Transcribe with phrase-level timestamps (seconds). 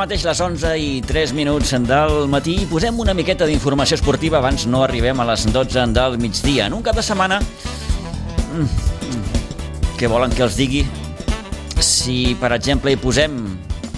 [0.00, 4.78] Mateix les 11 i 3 minuts del matí posem una miqueta d'informació esportiva abans no
[4.80, 6.70] arribem a les 12 del migdia.
[6.70, 7.36] En un cap de setmana...
[8.54, 8.70] mm,
[10.00, 10.86] Què volen que els digui?
[11.84, 13.36] Si, per exemple, hi posem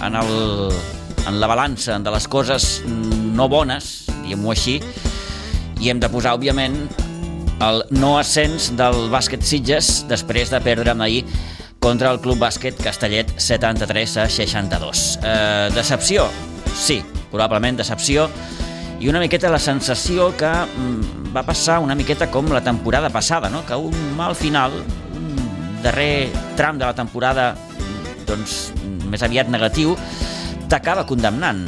[0.03, 0.75] en, el,
[1.23, 3.93] en la balança de les coses no bones,
[4.25, 4.81] diguem-ho així,
[5.79, 6.81] i hem de posar, òbviament,
[7.63, 11.23] el no ascens del bàsquet Sitges després de perdre ahir
[11.83, 15.19] contra el Club Bàsquet Castellet 73 a 62.
[15.19, 16.29] Eh, decepció?
[16.79, 18.29] Sí, probablement decepció
[19.03, 23.49] i una miqueta la sensació que mm, va passar una miqueta com la temporada passada,
[23.51, 23.65] no?
[23.67, 24.71] que un mal final,
[25.11, 27.51] un darrer tram de la temporada
[28.29, 28.71] doncs,
[29.11, 29.97] més aviat negatiu,
[30.71, 31.65] t'acaba condemnant.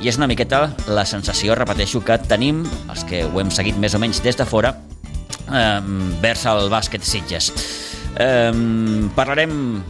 [0.00, 3.98] I és una miqueta la sensació, repeteixo, que tenim, els que ho hem seguit més
[3.98, 4.76] o menys des de fora,
[5.50, 5.80] eh,
[6.22, 7.50] vers el bàsquet Sitges.
[8.18, 8.52] Eh,
[9.14, 9.82] parlarem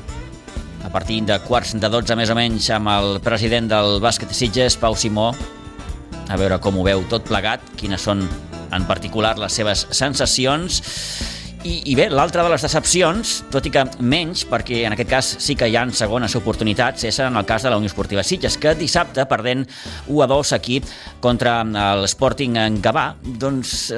[0.85, 4.77] a partir de quarts de 12 més o menys amb el president del bàsquet Sitges,
[4.81, 5.31] Pau Simó,
[6.29, 8.25] a veure com ho veu tot plegat, quines són
[8.71, 10.81] en particular les seves sensacions
[11.65, 15.31] i, i bé, l'altra de les decepcions, tot i que menys, perquè en aquest cas
[15.45, 18.57] sí que hi ha segones oportunitats, és en el cas de la Unió Esportiva Sitges,
[18.61, 19.67] que dissabte, perdent
[20.07, 20.81] 1 a 2 aquí
[21.21, 21.59] contra
[22.01, 23.91] l'Sporting en Gavà, doncs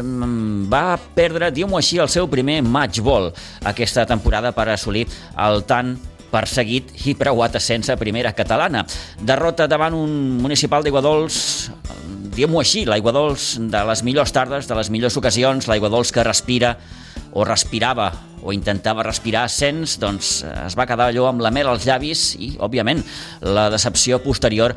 [0.73, 3.31] va perdre, diguem-ho així, el seu primer match ball
[3.71, 5.07] aquesta temporada per assolir
[5.39, 5.95] el tan
[6.33, 8.87] perseguit i preuat ascens a primera catalana.
[9.21, 11.39] Derrota davant un municipal d'Iguadols,
[12.33, 16.75] diguem-ho així, l'Aiguadols de les millors tardes, de les millors ocasions, l'Aiguadols que respira
[17.33, 18.11] o respirava
[18.43, 22.57] o intentava respirar ascens, doncs es va quedar allò amb la mel als llavis i,
[22.59, 23.03] òbviament,
[23.47, 24.75] la decepció posterior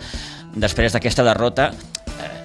[0.55, 1.71] després d'aquesta derrota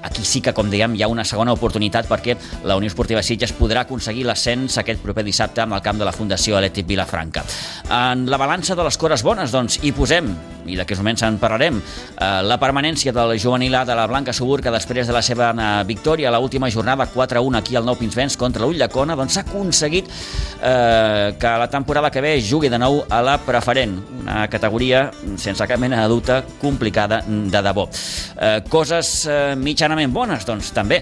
[0.02, 2.36] aquí sí que, com dèiem, hi ha una segona oportunitat perquè
[2.68, 6.14] la Unió Esportiva Sitges podrà aconseguir l'ascens aquest proper dissabte amb el camp de la
[6.16, 7.44] Fundació Atlètic Vilafranca.
[7.91, 10.31] En la balança de les cores bones, doncs, hi posem,
[10.70, 14.60] i d'aquests moments en parlarem, eh, la permanència del juvenil A de la Blanca Subur,
[14.62, 18.37] que després de la seva eh, victòria a l'última jornada 4-1 aquí al Nou Pinsbens
[18.41, 23.22] contra l'Ullacona, doncs s'ha aconseguit eh, que la temporada que ve jugui de nou a
[23.25, 25.08] la preferent, una categoria
[25.41, 27.88] sense cap mena de dubte complicada de debò.
[28.37, 31.00] Eh, coses eh, mitjanament bones, doncs també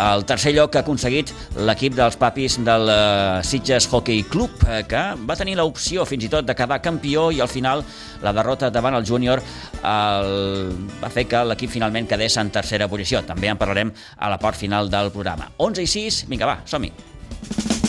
[0.00, 1.32] el tercer lloc que ha aconseguit
[1.66, 6.30] l'equip dels papis del uh, Sitges Hockey Club, eh, que va tenir l'opció fins i
[6.32, 7.84] tot de quedar campió i al final
[8.22, 9.42] la derrota davant el júnior
[9.82, 10.72] el...
[11.02, 13.24] va fer que l'equip finalment quedés en tercera posició.
[13.26, 15.50] També en parlarem a la part final del programa.
[15.58, 17.79] 11 i 6, vinga va, som-hi.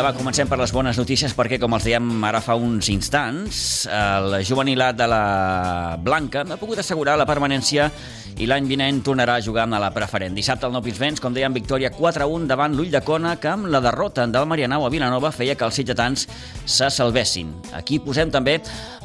[0.00, 3.84] Vinga, va, comencem per les bones notícies perquè, com els dèiem ara fa uns instants,
[3.92, 7.90] el juvenilat de la Blanca ha pogut assegurar la permanència
[8.38, 10.34] i l'any vinent tornarà a jugar a la preferent.
[10.36, 13.80] Dissabte el Nou Pinsbens, com dèiem, victòria 4-1 davant l'Ull de Cona, que amb la
[13.80, 16.26] derrota del Marianau a Vilanova feia que els sitgetans
[16.64, 17.52] se salvessin.
[17.76, 18.60] Aquí posem també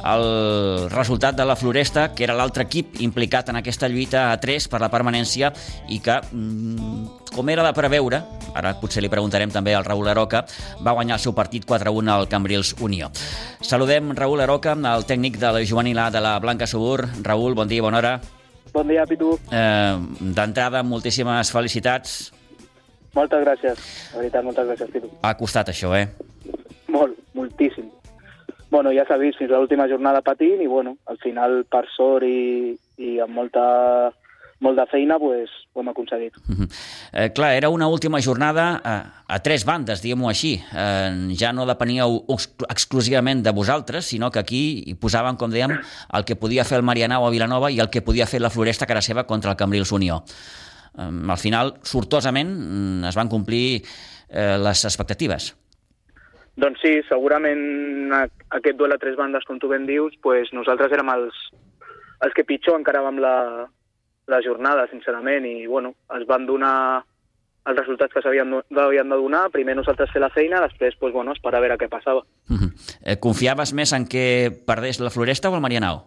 [0.05, 4.69] el resultat de la Floresta, que era l'altre equip implicat en aquesta lluita a 3
[4.69, 5.51] per la permanència
[5.89, 8.21] i que, mm, com era de preveure,
[8.53, 10.45] ara potser li preguntarem també al Raül Aroca,
[10.81, 13.11] va guanyar el seu partit 4-1 al Cambrils Unió.
[13.61, 17.07] Saludem Raül Aroca, el tècnic de la juvenil A de la Blanca Subur.
[17.23, 18.34] Raül, bon dia, bona hora.
[18.75, 19.37] Bon dia, Pitu.
[19.55, 19.95] Eh,
[20.35, 22.33] D'entrada, moltíssimes felicitats.
[23.15, 23.83] Moltes gràcies.
[24.11, 25.11] La veritat, moltes gràcies, Pitu.
[25.23, 26.09] Ha costat això, eh?
[26.91, 27.87] Molt, moltíssim.
[28.73, 32.27] Bueno, ja s'ha vist fins a l'última jornada patint i, bueno, al final, per sort
[32.27, 33.63] i, i amb molta,
[34.59, 36.37] molta feina, pues, ho hem aconseguit.
[36.37, 36.67] Uh -huh.
[37.13, 40.61] eh, clar, era una última jornada a, a tres bandes, diguem-ho així.
[40.73, 42.25] Eh, ja no depeníeu
[42.69, 45.79] exclusivament de vosaltres, sinó que aquí hi posaven, com dèiem,
[46.13, 48.85] el que podia fer el Marianao a Vilanova i el que podia fer la Floresta
[48.85, 50.23] cara seva contra el Cambrils Unió.
[50.97, 53.83] Eh, al final, sortosament, es van complir
[54.29, 55.55] eh, les expectatives.
[56.55, 58.13] Doncs sí, segurament
[58.49, 61.35] aquest duel a tres bandes, com tu ben dius, pues nosaltres érem els,
[62.21, 63.67] els que pitjor encaràvem la,
[64.27, 67.03] la jornada, sincerament, i bueno, es van donar
[67.65, 71.59] els resultats que s'havien de donar, primer nosaltres fer la feina, després pues, bueno, esperar
[71.59, 72.21] a veure què passava.
[72.49, 72.71] Uh -huh.
[73.05, 76.03] eh, confiaves més en que perdés la Floresta o el Marianao?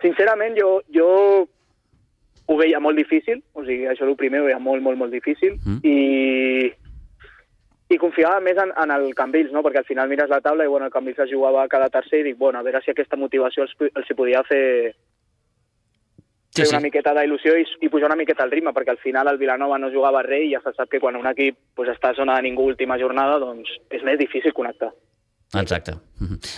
[0.00, 1.48] Sincerament, jo, jo
[2.46, 5.52] ho veia molt difícil, o sigui, això el primer ho veia molt, molt, molt difícil,
[5.52, 5.80] uh -huh.
[5.82, 6.72] i,
[7.88, 9.62] i confiava més en, en el Cambrils, no?
[9.62, 12.22] perquè al final mires la taula i bueno, el Cambrils es jugava cada tercer i
[12.22, 14.94] dic, bueno, a veure si aquesta motivació els, els hi podia fer,
[16.64, 16.74] sí, sí.
[16.76, 19.78] una miqueta d'il·lusió i, i pujar una miqueta el ritme, perquè al final el Vilanova
[19.78, 22.36] no jugava res i ja se sap que quan un equip pues, està a zona
[22.38, 24.92] de ningú última jornada, doncs és més difícil connectar.
[25.58, 25.96] Exacte.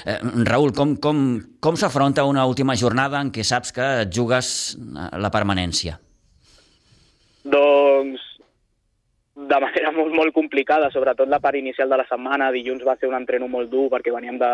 [0.04, 1.22] Eh, Raül, com, com,
[1.64, 4.50] com s'afronta una última jornada en què saps que et jugues
[4.92, 5.96] la permanència?
[7.42, 8.28] Doncs
[9.34, 12.52] de manera molt, molt complicada, sobretot la part inicial de la setmana.
[12.52, 14.52] Dilluns va ser un entreno molt dur perquè veníem de,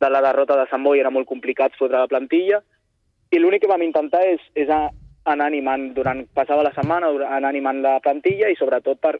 [0.00, 2.60] de la derrota de Sant Boi, era molt complicat fotre la plantilla,
[3.34, 7.82] i l'únic que vam intentar és, és anar animant durant, passava la setmana, anar animant
[7.82, 9.16] la plantilla i sobretot per,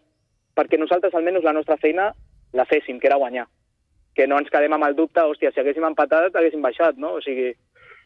[0.54, 2.12] perquè nosaltres almenys la nostra feina
[2.54, 3.48] la féssim, que era guanyar
[4.14, 7.16] que no ens quedem amb el dubte, hòstia, si haguéssim empatat haguéssim baixat, no?
[7.18, 7.50] O sigui,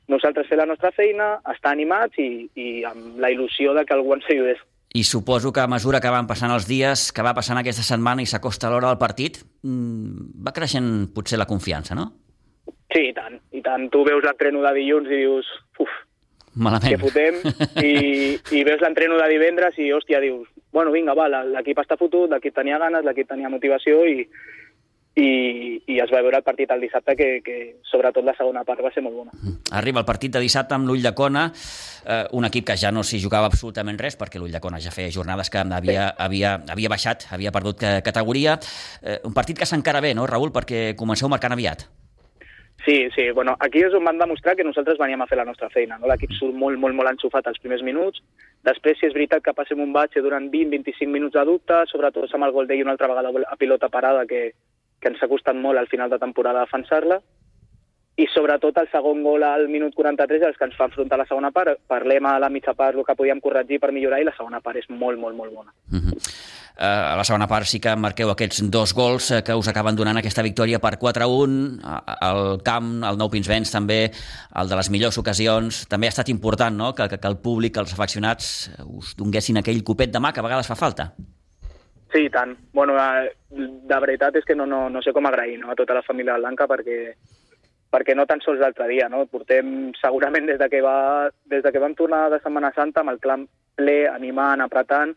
[0.09, 4.17] nosaltres fer la nostra feina, estar animats i, i amb la il·lusió de que algú
[4.17, 4.63] ens ajudés.
[4.97, 8.25] I suposo que a mesura que van passant els dies, que va passant aquesta setmana
[8.25, 12.09] i s'acosta l'hora del partit, mmm, va creixent potser la confiança, no?
[12.89, 13.85] Sí, i tant, i tant.
[13.93, 15.51] Tu veus l'entreno de dilluns i dius,
[15.85, 15.97] uf,
[16.55, 16.91] Malament.
[16.91, 17.41] que fotem,
[17.83, 17.95] i,
[18.59, 22.57] i veus l'entreno de divendres i, hòstia, dius, bueno, vinga, va, l'equip està fotut, l'equip
[22.57, 24.27] tenia ganes, l'equip tenia motivació i,
[25.19, 25.29] i,
[25.91, 27.57] i es va veure el partit el dissabte que, que
[27.91, 29.55] sobretot la segona part va ser molt bona.
[29.79, 31.49] Arriba el partit de dissabte amb l'Ull de Cona,
[32.05, 34.95] eh, un equip que ja no s'hi jugava absolutament res perquè l'Ull de Cona ja
[34.95, 36.23] feia jornades que havia, sí.
[36.27, 38.59] havia, havia baixat, havia perdut categoria.
[39.03, 41.89] Eh, un partit que s'encara bé, no, Raül, perquè comenceu marcant aviat.
[42.85, 45.69] Sí, sí, bueno, aquí és on van demostrar que nosaltres veníem a fer la nostra
[45.69, 45.99] feina.
[45.99, 46.07] No?
[46.07, 48.23] L'equip surt molt, molt, molt enxufat als primers minuts.
[48.65, 52.47] Després, si és veritat que passem un batxe durant 20-25 minuts de dubte, sobretot amb
[52.47, 54.53] el gol d'ell una altra vegada a pilota parada, que,
[55.01, 57.19] que ens ha costat molt al final de temporada defensar-la,
[58.19, 61.27] i sobretot el segon gol al minut 43 és el que ens fa enfrontar la
[61.27, 61.79] segona part.
[61.87, 64.81] Parlem a la mitja part el que podíem corregir per millorar i la segona part
[64.81, 65.71] és molt, molt, molt bona.
[65.93, 66.19] Uh -huh.
[66.79, 69.99] Uh, a la segona part sí que marqueu aquests dos gols uh, que us acaben
[69.99, 71.81] donant aquesta victòria per 4-1.
[72.29, 73.99] al camp, el Nou Pinsbens també,
[74.61, 75.85] el de les millors ocasions.
[75.91, 76.93] També ha estat important no?
[76.95, 80.71] que, que, el públic, els afeccionats us donguessin aquell copet de mà que a vegades
[80.71, 81.13] fa falta.
[82.13, 82.55] Sí, i tant.
[82.73, 85.99] Bueno, eh, de veritat és que no, no, no sé com agrair no, a tota
[85.99, 86.99] la família Blanca perquè,
[87.93, 89.27] perquè no tan sols l'altre dia, no?
[89.29, 93.13] Portem segurament des de que, va, des de que vam tornar de Setmana Santa amb
[93.13, 93.45] el clan
[93.77, 95.13] ple, animant, apretant,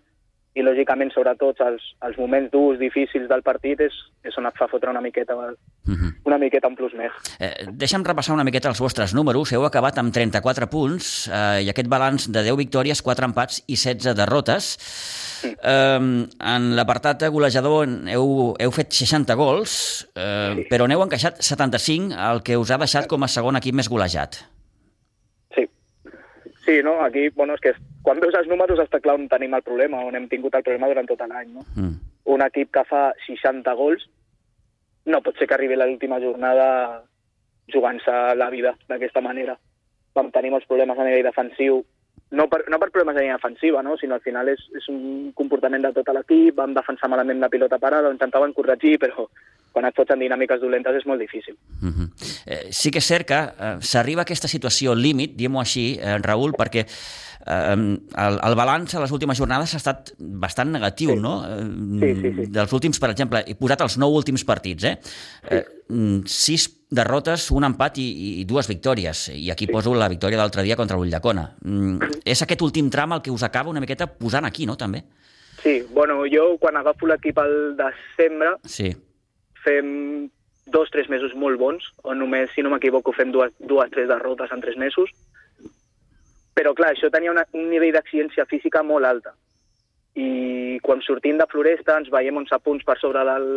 [0.52, 3.96] i lògicament sobretot els, els moments durs, difícils del partit és,
[4.28, 5.54] és on et fa fotre una miqueta uh
[5.86, 5.96] mhm.
[5.96, 6.12] -huh.
[6.26, 7.12] una miqueta en plus més.
[7.40, 9.52] Eh, deixa'm repassar una miqueta els vostres números.
[9.54, 13.76] Heu acabat amb 34 punts eh, i aquest balanç de 10 victòries, 4 empats i
[13.76, 14.78] 16 derrotes.
[15.42, 15.56] Sí.
[15.64, 20.68] Eh, en l'apartat golejador heu, heu fet 60 gols, eh, sí.
[20.70, 24.36] però n'heu encaixat 75, el que us ha deixat com a segon equip més golejat.
[25.56, 25.68] Sí,
[26.84, 27.02] no?
[27.04, 27.74] Aquí, bueno, és que
[28.06, 30.90] quan veus els números està clar on tenim el problema, on hem tingut el problema
[30.92, 31.66] durant tot l'any, no?
[31.76, 31.96] Mm.
[32.34, 34.06] Un equip que fa 60 gols
[35.06, 36.68] no pot ser que arribi l'última jornada
[37.74, 39.58] jugant-se la vida d'aquesta manera.
[40.16, 41.82] Vam tenir molts problemes a nivell defensiu,
[42.32, 43.98] no per, no per problemes de línia defensiva, no?
[44.00, 47.80] sinó al final és, és un comportament de tot l'equip, vam defensar malament la pilota
[47.80, 49.28] parada, ho intentaven corregir, però
[49.72, 51.56] quan et fots en dinàmiques dolentes és molt difícil.
[51.82, 51.94] Uh mhm.
[52.00, 52.08] -huh.
[52.46, 56.18] eh, sí que és cert que eh, s'arriba a aquesta situació límit, diguem-ho així, eh,
[56.18, 56.86] Raül, perquè
[57.46, 61.20] el, el balanç a les últimes jornades ha estat bastant negatiu, sí.
[61.22, 61.34] no?
[62.02, 62.48] Sí, sí, sí.
[62.54, 64.98] Dels últims, per exemple, he posat els nou últims partits, eh?
[65.02, 65.62] Sí.
[65.62, 65.68] eh
[66.32, 68.06] sis derrotes, un empat i,
[68.40, 69.26] i dues victòries.
[69.36, 69.74] I aquí sí.
[69.76, 71.50] poso la victòria d'altre dia contra l'Ullacona.
[71.68, 75.04] Mm, és aquest últim tram el que us acaba una miqueta posant aquí, no?, també?
[75.62, 78.94] Sí, bueno, jo quan agafo l'equip al desembre sí
[79.64, 80.30] fem
[80.66, 84.52] dos, tres mesos molt bons, o només, si no m'equivoco, fem dues, dues, tres derrotes
[84.54, 85.12] en tres mesos.
[86.54, 89.34] Però, clar, això tenia una, un nivell d'exigència física molt alta.
[90.20, 93.48] I quan sortim de Floresta ens veiem 11 punts per sobre del,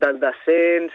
[0.00, 0.92] del descens,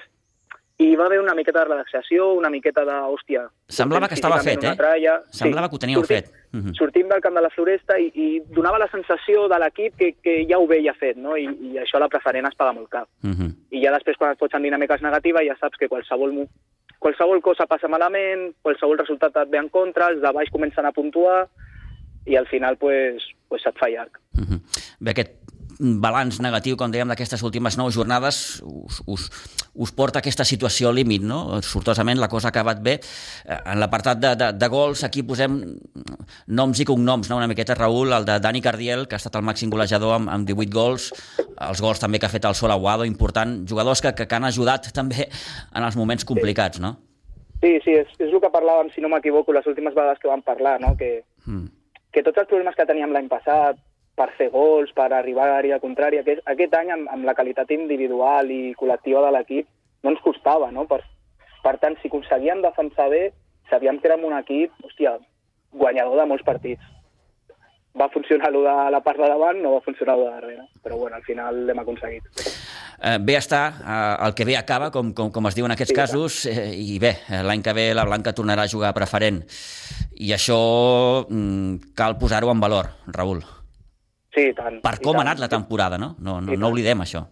[0.78, 3.48] i va haver una miqueta de relaxació, una miqueta de, hòstia...
[3.74, 4.76] Semblava que estava fet, eh?
[4.78, 5.16] Tralla.
[5.34, 6.44] Semblava sí, que ho teníeu sortim, fet.
[6.54, 6.74] Uh -huh.
[6.78, 10.46] Sortim del camp de la Floresta i, i donava la sensació de l'equip que, que
[10.46, 11.36] ja ho veia fet, no?
[11.36, 13.08] I, i això la preferent es paga molt car.
[13.24, 13.50] Uh -huh.
[13.72, 16.48] I ja després, quan et fots en dinàmiques negatives, ja saps que qualsevol,
[17.00, 20.94] qualsevol cosa passa malament, qualsevol resultat et ve en contra, els de baix comencen a
[20.96, 21.48] puntuar,
[22.28, 24.20] i al final pues, pues et fa llarg.
[24.38, 24.60] Uh -huh.
[25.00, 25.47] Bé, aquest
[25.80, 29.28] balanç negatiu, com dèiem, d'aquestes últimes nou jornades us, us,
[29.76, 31.62] us porta a aquesta situació límit, no?
[31.66, 32.98] Sortosament la cosa ha acabat bé.
[33.46, 35.60] Eh, en l'apartat de, de, de gols, aquí posem
[36.48, 37.38] noms i cognoms, no?
[37.38, 40.50] una miqueta, Raül, el de Dani Cardiel, que ha estat el màxim golejador amb, amb
[40.50, 41.12] 18 gols,
[41.46, 44.48] els gols també que ha fet el Sol Aguado, important, jugadors que, que, que han
[44.50, 46.98] ajudat també en els moments complicats, no?
[47.62, 50.44] Sí, sí, és, és el que parlàvem, si no m'equivoco, les últimes vegades que vam
[50.46, 50.94] parlar, no?
[50.98, 51.66] que, mm.
[52.14, 53.80] que tots els problemes que teníem l'any passat,
[54.18, 56.24] per fer gols, per arribar a l'àrea contrària.
[56.26, 59.70] Aquest, aquest any, amb, amb la qualitat individual i col·lectiva de l'equip,
[60.04, 60.88] no ens costava, no?
[60.90, 61.04] Per,
[61.64, 63.28] per tant, si aconseguíem defensar bé,
[63.70, 65.18] sabíem que érem un equip, hòstia,
[65.78, 66.94] guanyador de molts partits.
[67.98, 70.66] Va funcionar allò de la part de davant, no va funcionar allò de darrere.
[70.86, 72.30] Però, bueno, al final l'hem aconseguit.
[73.02, 75.94] eh, bé està, eh, el que bé acaba, com, com, com es diu en aquests
[75.94, 77.14] sí, casos, eh, i bé,
[77.46, 79.44] l'any que ve la Blanca tornarà a jugar preferent.
[80.18, 80.58] I això
[81.30, 83.46] mm, cal posar-ho en valor, Raül.
[84.38, 84.82] Sí, tant.
[84.86, 86.14] Per com ha anat la temporada, no?
[86.22, 87.24] No, no, no oblidem això.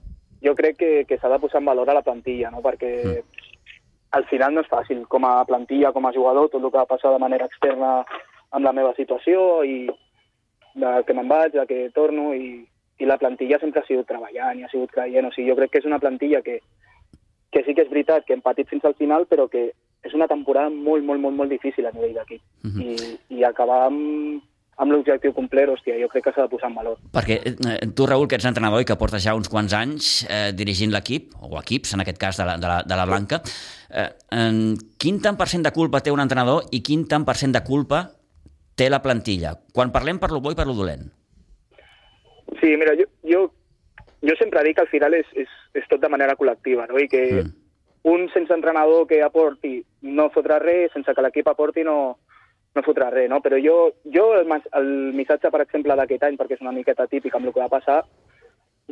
[0.46, 2.64] Jo crec que, que s'ha de posar en valor a la plantilla, no?
[2.66, 3.44] perquè mm.
[4.18, 6.90] al final no és fàcil, com a plantilla, com a jugador, tot el que va
[6.90, 8.00] passar de manera externa
[8.56, 9.86] amb la meva situació i
[10.76, 12.66] de que me'n vaig, de que torno i,
[13.00, 15.30] i la plantilla sempre ha sigut treballant i ha sigut creient.
[15.30, 16.60] O sigui, jo crec que és una plantilla que,
[17.54, 19.70] que sí que és veritat que hem patit fins al final, però que
[20.06, 22.42] és una temporada molt, molt, molt, molt difícil a nivell d'equip.
[22.66, 22.82] Mhm.
[22.82, 23.18] -huh.
[23.30, 24.42] I, I acabar amb,
[24.82, 26.98] amb l'objectiu complet, hòstia, jo crec que s'ha de posar en valor.
[27.16, 30.52] Perquè eh, tu, Raül, que ets entrenador i que portes ja uns quants anys eh,
[30.58, 33.40] dirigint l'equip, o equips, en aquest cas de la, de la, de la Blanca,
[33.90, 37.38] eh, en quin tant per cent de culpa té un entrenador i quin tant per
[37.40, 38.04] cent de culpa
[38.76, 39.56] té la plantilla?
[39.72, 41.08] Quan parlem per lo bo i per lo dolent.
[42.60, 43.46] Sí, mira, jo, jo,
[44.28, 47.00] jo sempre dic que al final és, és, és tot de manera col·lectiva, no?
[47.00, 47.56] I que mm.
[48.12, 52.18] un sense entrenador que aporti no fotrà res, sense que l'equip aporti no,
[52.76, 53.40] no fotrà res, no?
[53.44, 53.76] Però jo,
[54.12, 57.56] jo el, el missatge, per exemple, d'aquest any, perquè és una miqueta típic amb el
[57.56, 58.02] que va passar,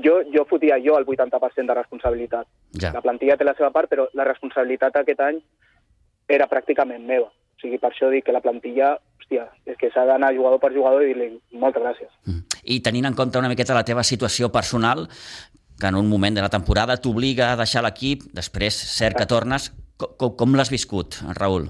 [0.03, 2.47] jo, jo fotia jo el 80% de responsabilitat.
[2.79, 2.93] Ja.
[2.95, 5.41] La plantilla té la seva part, però la responsabilitat aquest any
[6.31, 7.29] era pràcticament meva.
[7.29, 10.73] O sigui, per això dic que la plantilla hòstia, és que s'ha d'anar jugador per
[10.73, 12.11] jugador i dir-li moltes gràcies.
[12.25, 12.41] Mm.
[12.63, 15.07] I tenint en compte una miqueta la teva situació personal,
[15.79, 19.71] que en un moment de la temporada t'obliga a deixar l'equip, després cert que tornes,
[19.97, 21.69] com, com l'has viscut, Raül?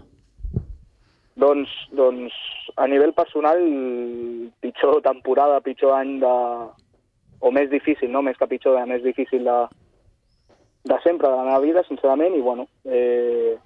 [1.39, 2.33] Doncs, doncs
[2.77, 3.61] a nivell personal,
[4.61, 6.33] pitjor temporada, pitjor any de...
[7.43, 8.21] o més difícil, no?
[8.21, 9.57] Més que pitjor, més difícil de,
[10.83, 13.57] de sempre de la meva vida, sincerament, i bueno, eh,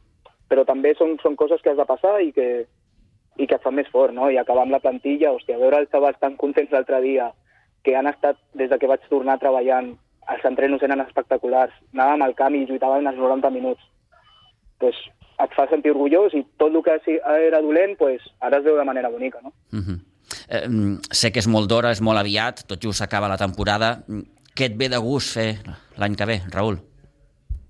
[0.48, 2.48] però també són, són coses que has de passar i que,
[3.38, 4.32] i que et fan més fort, no?
[4.32, 7.32] I acabar amb la plantilla, hòstia, veure els xavals tan contents l'altre dia,
[7.84, 9.94] que han estat, des de que vaig tornar treballant,
[10.34, 13.84] els entrenos eren espectaculars, anàvem al camp i lluitaven els 90 minuts.
[14.82, 14.98] Pues,
[15.44, 18.86] et fa sentir orgullós i tot el que era dolent, pues, ara es veu de
[18.86, 19.54] manera bonica, no?
[19.72, 20.00] Uh -huh.
[20.50, 24.04] eh, sé que és molt d'hora, és molt aviat, tot just s'acaba la temporada.
[24.56, 25.58] Què et ve de gust fer
[25.98, 26.80] l'any que ve, Raül?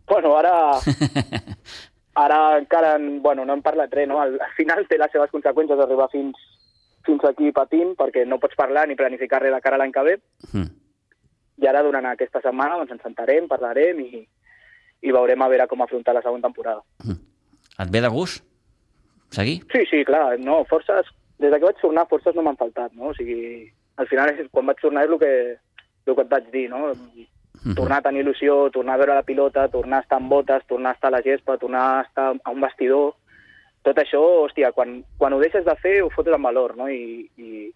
[0.07, 0.79] Bueno, ara
[2.17, 4.17] Ara encara, bueno, no hem parlat res, no?
[4.17, 6.39] Al, al final té les seves conseqüències arribar fins,
[7.05, 10.03] fins aquí patint, perquè no pots parlar ni planificar res de cara a l'any que
[10.07, 10.15] ve.
[10.49, 10.71] Mm.
[11.61, 14.23] I ara, durant aquesta setmana, doncs ens sentarem, parlarem i,
[15.05, 16.81] i veurem a veure com afrontar la següent temporada.
[17.05, 17.21] Mm.
[17.83, 18.43] Et ve de gust
[19.31, 19.61] seguir?
[19.71, 20.39] Sí, sí, clar.
[20.39, 23.11] No, forces, des que vaig tornar, forces no m'han faltat, no?
[23.11, 23.67] O sigui,
[23.97, 25.33] al final, quan vaig tornar és el que,
[26.07, 26.93] el que et vaig dir, no?
[27.67, 27.75] -huh.
[27.75, 30.91] tornar a tenir il·lusió, tornar a veure la pilota, tornar a estar amb botes, tornar
[30.91, 33.15] a estar a la gespa, tornar a estar a un vestidor...
[33.87, 36.89] Tot això, hòstia, quan, quan ho deixes de fer ho fotes en valor, no?
[36.91, 37.69] I, i,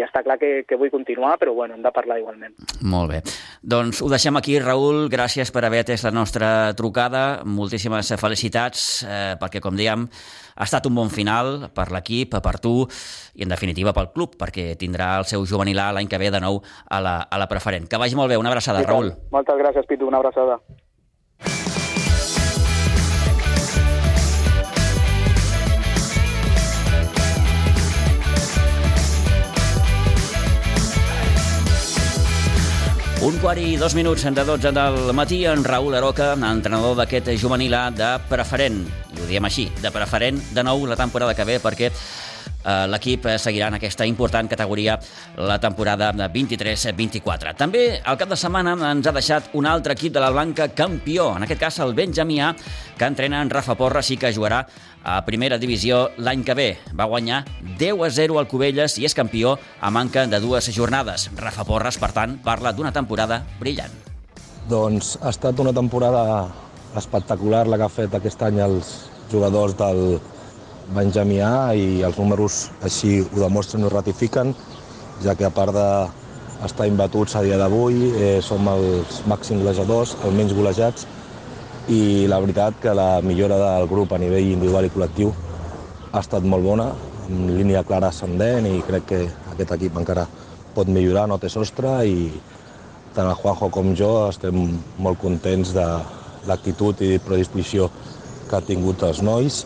[0.00, 2.56] ja està clar que, que vull continuar, però bueno, hem de parlar igualment.
[2.88, 3.20] Molt bé.
[3.62, 5.08] Doncs ho deixem aquí, Raül.
[5.12, 7.42] Gràcies per haver atès la nostra trucada.
[7.44, 10.06] Moltíssimes felicitats, eh, perquè, com dèiem,
[10.56, 14.72] ha estat un bon final per l'equip, per tu i, en definitiva, pel club, perquè
[14.80, 17.88] tindrà el seu juvenilà l'any que ve de nou a la, a la preferent.
[17.90, 18.40] Que vagi molt bé.
[18.40, 19.14] Una abraçada, Raül.
[19.32, 20.08] Moltes gràcies, Pitu.
[20.10, 20.60] Una abraçada.
[33.20, 37.74] Un quart i dos minuts de 12 del matí, en Raül Aroca, entrenador d'aquest juvenil
[37.76, 38.78] A de preferent,
[39.12, 41.90] i ho diem així, de preferent de nou la temporada que ve, perquè
[42.64, 44.98] l'equip seguirà en aquesta important categoria
[45.36, 47.54] la temporada 23-24.
[47.56, 51.30] També el cap de setmana ens ha deixat un altre equip de la Blanca campió,
[51.36, 52.52] en aquest cas el Benjamià,
[52.98, 54.66] que entrena en Rafa Porra, sí que jugarà
[55.04, 56.68] a primera divisió l'any que ve.
[56.92, 57.44] Va guanyar
[57.78, 61.30] 10 a 0 al Cubelles i és campió a manca de dues jornades.
[61.36, 63.94] Rafa Porres, per tant, parla d'una temporada brillant.
[64.68, 66.50] Doncs ha estat una temporada
[66.96, 68.92] espectacular la que ha fet aquest any els
[69.30, 70.20] jugadors del
[70.90, 74.48] Benjamià i els números així ho demostren i ho ratifiquen,
[75.22, 80.34] ja que a part d'estar imbatuts a dia d'avui, eh, som els màxims golejadors, els
[80.34, 81.06] menys golejats,
[81.94, 85.30] i la veritat que la millora del grup a nivell individual i col·lectiu
[86.10, 86.90] ha estat molt bona,
[87.28, 89.20] amb línia clara ascendent i crec que
[89.54, 90.26] aquest equip encara
[90.74, 92.32] pot millorar, no té sostre i
[93.14, 94.58] tant el Juanjo com jo estem
[94.98, 95.86] molt contents de
[96.50, 97.90] l'actitud i predisposició
[98.48, 99.62] que ha tingut els nois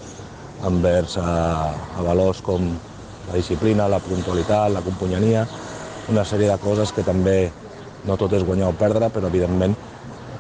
[0.69, 2.67] envers a, a valors com
[3.29, 5.47] la disciplina, la puntualitat, la companyania,
[6.13, 7.39] una sèrie de coses que també
[8.05, 9.77] no tot és guanyar o perdre, però evidentment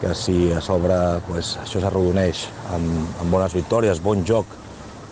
[0.00, 2.44] que si a sobre pues, això s'arrodoneix
[2.76, 4.58] amb, amb bones victòries, bon joc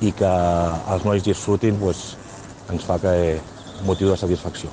[0.03, 0.33] i que
[0.93, 2.05] els nois disfrutin, pues,
[2.73, 3.17] ens fa que
[3.87, 4.73] motiu de satisfacció.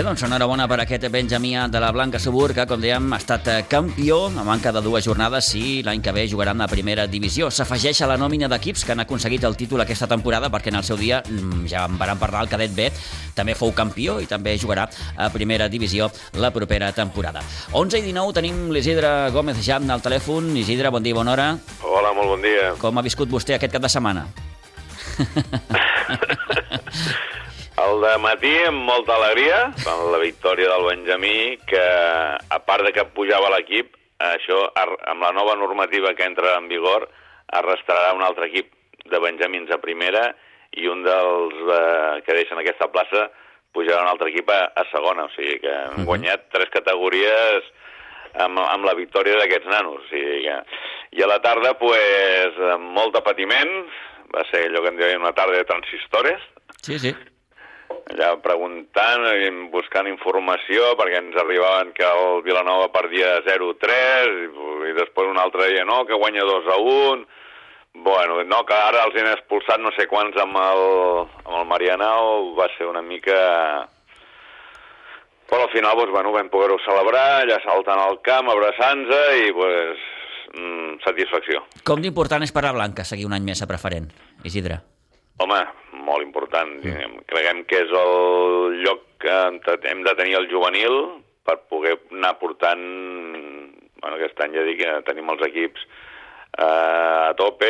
[0.00, 3.48] Bé, doncs enhorabona per aquest Benjamí de la Blanca Subur, que, com dèiem, ha estat
[3.52, 7.50] eh, campió a manca de dues jornades i l'any que ve jugaran a primera divisió.
[7.52, 10.86] S'afegeix a la nòmina d'equips que han aconseguit el títol aquesta temporada, perquè en el
[10.88, 12.88] seu dia, mm, ja en van parlar, el cadet B
[13.36, 14.88] també fou campió i també jugarà
[15.18, 17.44] a primera divisió la propera temporada.
[17.72, 20.56] 11 i 19 tenim l'Isidre Gómez Jam al telèfon.
[20.56, 21.58] Isidre, bon dia, bona hora.
[21.82, 22.72] Hola, molt bon dia.
[22.80, 24.24] Com ha viscut vostè aquest cap de setmana?
[27.80, 32.92] El de matí amb molta alegria, amb la victòria del Benjamí, que a part de
[32.92, 37.06] que pujava l'equip, això, amb la nova normativa que entra en vigor,
[37.60, 38.74] arrastrarà un altre equip
[39.08, 40.26] de Benjamins a primera
[40.76, 43.30] i un dels eh, que deixen aquesta plaça
[43.72, 45.24] pujarà un altre equip a, a segona.
[45.30, 47.72] O sigui que han guanyat tres categories
[48.34, 50.04] amb, amb la victòria d'aquests nanos.
[50.04, 50.60] O sigui que...
[51.16, 53.72] I a la tarda, pues, amb molt de patiment,
[54.30, 56.44] va ser allò que en diuen una tarda de transistores.
[56.86, 57.16] Sí, sí
[58.10, 59.26] allà preguntant,
[59.72, 64.48] buscant informació, perquè ens arribaven que el Vilanova perdia 0-3, i,
[64.90, 67.24] i després un altre dia no, que guanya 2-1,
[67.94, 70.84] bueno, no, que ara els han expulsat no sé quants amb el,
[71.46, 73.40] amb el Marianao, va ser una mica...
[75.50, 80.04] Però al final, doncs, bueno, vam poder-ho celebrar, allà saltant al camp, abraçant-se i, pues,
[80.54, 81.64] mm, satisfacció.
[81.82, 84.06] Com d'important és per a Blanca seguir un any més a preferent,
[84.46, 84.78] Isidre?
[85.40, 85.60] Home,
[86.06, 86.76] molt important.
[86.84, 87.22] Mm.
[87.30, 89.36] Creguem que és el lloc que
[89.88, 91.00] hem de tenir el juvenil
[91.48, 92.84] per poder anar portant...
[94.00, 97.68] Bueno, aquest any ja dic que tenim els equips eh, a tope,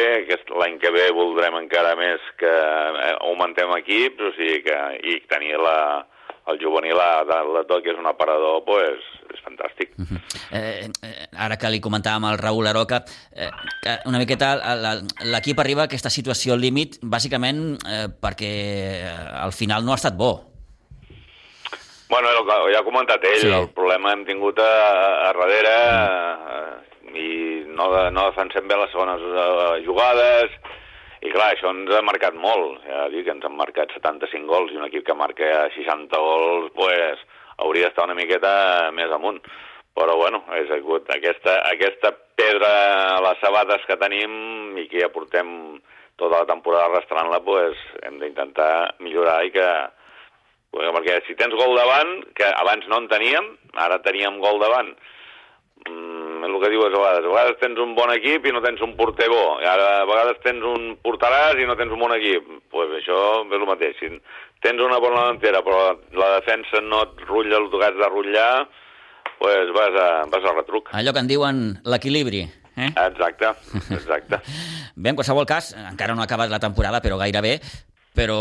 [0.60, 4.78] l'any que ve voldrem encara més que eh, augmentem equips, o sigui que,
[5.10, 6.04] i tenir la,
[6.49, 9.92] el juvenil a de que és un aparador, pues, és fantàstic.
[9.99, 10.20] Uh -huh.
[10.52, 13.50] eh, eh, ara que li comentàvem al Raül Aroca, eh,
[14.06, 14.59] una miqueta
[15.23, 18.53] l'equip arriba a aquesta situació límit bàsicament eh, perquè
[19.07, 20.50] eh, al final no ha estat bo.
[22.09, 22.29] Bueno,
[22.72, 23.53] ja ha comentat ell, sí.
[23.55, 24.72] el problema hem tingut a,
[25.29, 25.76] a darrere
[27.07, 27.16] mm.
[27.16, 30.50] i no, no defensem bé les segones eh, jugades,
[31.20, 32.80] i clar, això ens ha marcat molt.
[32.87, 36.70] Ja dic que ens han marcat 75 gols i un equip que marca 60 gols,
[36.76, 37.20] pues,
[37.61, 38.52] hauria d'estar una miqueta
[38.96, 39.40] més amunt.
[39.96, 42.70] Però bueno, és aquesta, aquesta pedra
[43.18, 45.50] a les sabates que tenim i que ja portem
[46.20, 48.72] tota la temporada arrastrant-la, pues, hem d'intentar
[49.04, 49.70] millorar i que...
[50.70, 54.92] Perquè si tens gol davant, que abans no en teníem, ara teníem gol davant,
[55.88, 56.19] mm,
[56.50, 58.96] el que dius a vegades, a vegades tens un bon equip i no tens un
[58.98, 62.46] porter bo, i ara a vegades tens un porteràs i no tens un bon equip.
[62.70, 63.98] Pues això és el mateix.
[64.00, 64.12] Si
[64.64, 68.52] tens una bona davantera però la defensa no et rutlla el que has de rutllar,
[69.40, 70.90] pues vas a, vas a retruc.
[70.92, 72.44] Allò que en diuen l'equilibri.
[72.76, 72.88] Eh?
[72.88, 73.50] Exacte,
[73.92, 74.40] exacte.
[75.00, 77.58] Bé, en qualsevol cas, encara no ha acabat la temporada, però gairebé,
[78.20, 78.40] però,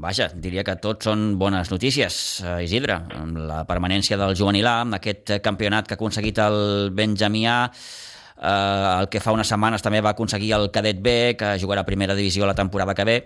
[0.00, 2.96] vaja, diria que tot són bones notícies, eh, Isidre.
[3.36, 9.20] La permanència del juvenil A, aquest campionat que ha aconseguit el Benjamià, eh, el que
[9.20, 12.56] fa unes setmanes també va aconseguir el cadet B, que jugarà a primera divisió la
[12.56, 13.18] temporada que ve.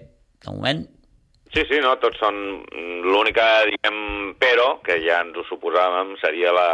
[0.43, 0.83] De moment,
[1.53, 2.37] Sí, sí, no, tots són...
[3.05, 3.97] L'única, diguem,
[4.41, 6.65] però, que ja ens ho suposàvem, seria la,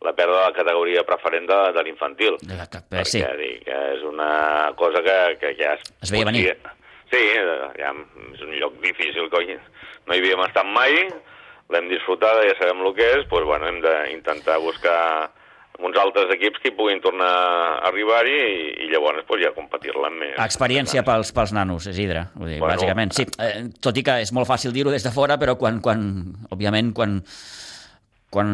[0.00, 2.38] la pèrdua de la categoria preferent de, de l'infantil.
[2.40, 3.20] Perquè, sí.
[3.42, 5.92] dic, és una cosa que, que ja es...
[6.08, 6.46] Es veia venir.
[7.14, 7.22] Sí,
[7.78, 7.94] ja,
[8.34, 9.54] és un lloc difícil, coi.
[10.08, 10.98] No hi havíem estat mai,
[11.70, 14.98] l'hem disfrutat, ja sabem el que és, doncs, bueno, hem d'intentar buscar
[15.82, 20.10] uns altres equips que hi puguin tornar a arribar-hi i, i llavors pues, ja competir-la
[20.10, 20.34] amb més.
[20.44, 23.14] Experiència pels, pels nanos, Isidre, vull dir, bueno, bàsicament.
[23.16, 26.04] Sí, eh, tot i que és molt fàcil dir-ho des de fora, però quan, quan
[26.54, 27.18] òbviament, quan,
[28.34, 28.52] quan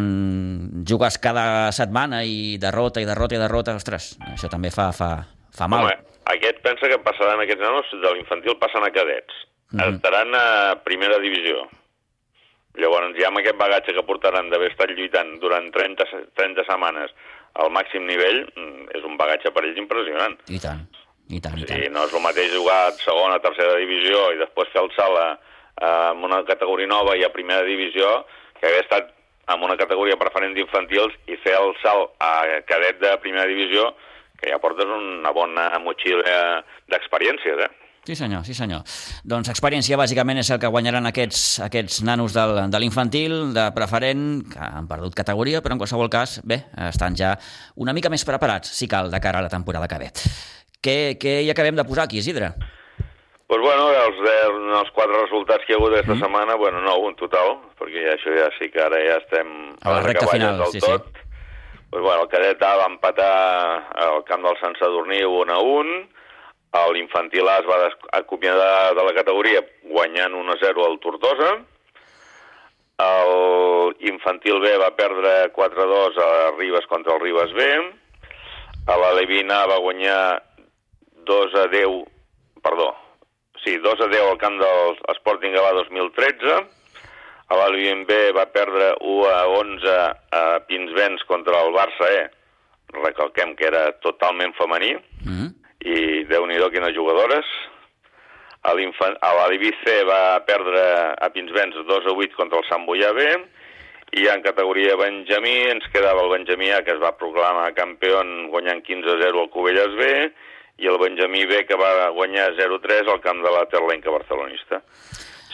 [0.89, 1.47] jugues cada
[1.77, 5.13] setmana i derrota i derrota i derrota, ostres, això també fa, fa,
[5.57, 5.91] fa mal.
[5.91, 9.35] Home, aquest pensa que passaran aquests nanos de l'infantil passen a cadets.
[9.71, 9.95] Mm -hmm.
[9.95, 11.69] Estaran a primera divisió
[12.79, 16.07] Llavors, ja amb aquest bagatge que portaran d'haver estat lluitant durant 30,
[16.39, 17.15] 30 setmanes
[17.59, 20.37] al màxim nivell, mm, és un bagatge per ells impressionant.
[20.47, 20.85] I tant,
[21.29, 21.81] i tant, i tant.
[21.81, 25.19] Sí, no és el mateix jugar a segona, tercera divisió i després fer el salt
[25.19, 25.27] a,
[25.83, 28.21] a, en una categoria nova i a primera divisió
[28.61, 29.11] que haver estat
[29.51, 33.91] en una categoria preferent d'infantils i fer el salt a cadet de primera divisió,
[34.41, 37.71] que ja portes una bona motxilla d'experiències, eh?
[38.09, 38.81] Sí senyor, sí senyor.
[39.29, 44.25] Doncs experiència bàsicament és el que guanyaran aquests, aquests nanos del, de l'infantil, de preferent,
[44.49, 47.35] que han perdut categoria, però en qualsevol cas, bé, estan ja
[47.77, 50.11] una mica més preparats, si cal, de cara a la temporada que ve.
[50.81, 52.55] Què, què hi acabem de posar aquí, Isidre?
[53.51, 54.19] Pues bueno, els,
[54.81, 56.25] els quatre resultats que hi ha hagut aquesta mm.
[56.25, 59.51] setmana, bueno, no, un total, perquè ja, això ja sí que ara ja estem
[59.83, 61.11] a la recta final, del sí, tot.
[61.11, 61.30] Sí.
[61.91, 65.97] Pues bueno, el cadet A va empatar al camp del Sant Sadurní 1 a 1,
[66.95, 67.79] L'infantil A es va
[68.15, 71.51] acomiadar de la categoria guanyant 1-0 al Tortosa.
[73.01, 77.69] el infantil B va perdre 4-2 a Ribes contra el Ribes B,
[78.87, 80.43] a la Levina va guanyar
[81.25, 82.05] 2 a 10,
[82.63, 82.95] perdó,
[83.65, 86.61] sí, 2 a 10 al camp del Sporting Gavà 2013,
[87.51, 89.95] a l'Albien B va perdre 1 a 11
[90.39, 92.23] a Pinsbens contra el Barça E,
[92.95, 95.51] recalquem que era totalment femení, mm -hmm.
[95.81, 97.47] i déu-n'hi-do quines jugadores,
[98.63, 100.83] a l'Alibi C va perdre
[101.19, 103.21] a Pinsbens 2 a 8 contra el Sant Boià B,
[104.13, 108.83] i en categoria Benjamí ens quedava el Benjamí A, que es va proclamar campió guanyant
[108.83, 110.33] 15 a 0 al Cubelles B,
[110.79, 114.83] i el Benjamí B, que va guanyar 0-3 al camp de la Terlenca barcelonista.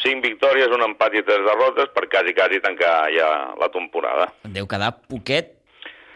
[0.07, 4.31] 5 victòries, un empat i 3 derrotes per quasi, quasi tancar ja la temporada.
[4.57, 5.53] Deu quedar poquet,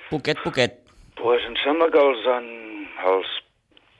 [0.08, 0.80] poquet, poquet.
[1.20, 2.50] Pues em sembla que els, en,
[3.10, 3.38] els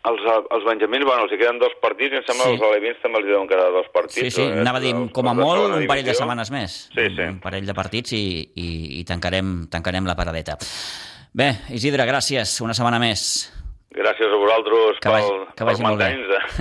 [0.09, 2.55] els, els benjamins, bueno, els hi queden dos partits i em sembla sí.
[2.55, 4.23] que els alevins també els deuen quedar dos partits.
[4.23, 4.61] Sí, sí, eh?
[4.63, 6.77] anava a dir, com a molt, un parell de setmanes més.
[6.95, 7.27] Sí, sí.
[7.27, 8.69] Un parell de partits i, i,
[9.01, 10.57] i tancarem, tancarem la paradeta.
[11.37, 13.51] Bé, Isidre, gràcies, una setmana més.
[13.95, 16.11] Gràcies a vosaltres que vagi, pel, que vagi molt bé.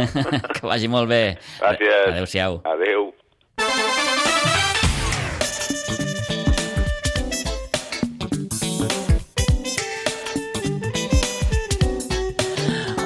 [0.57, 1.23] que vagi molt bé.
[1.61, 2.05] Gràcies.
[2.09, 2.61] Adéu-siau.
[2.69, 3.09] Adéu.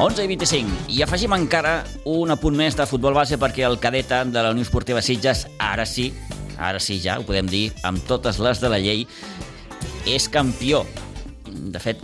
[0.03, 0.71] 11 i 25.
[0.91, 1.77] I afegim encara
[2.11, 5.85] un apunt més de futbol base perquè el cadeta de la Unió Esportiva Sitges, ara
[5.87, 6.09] sí,
[6.59, 9.05] ara sí ja, ho podem dir, amb totes les de la llei,
[10.03, 10.81] és campió.
[11.47, 12.03] De fet,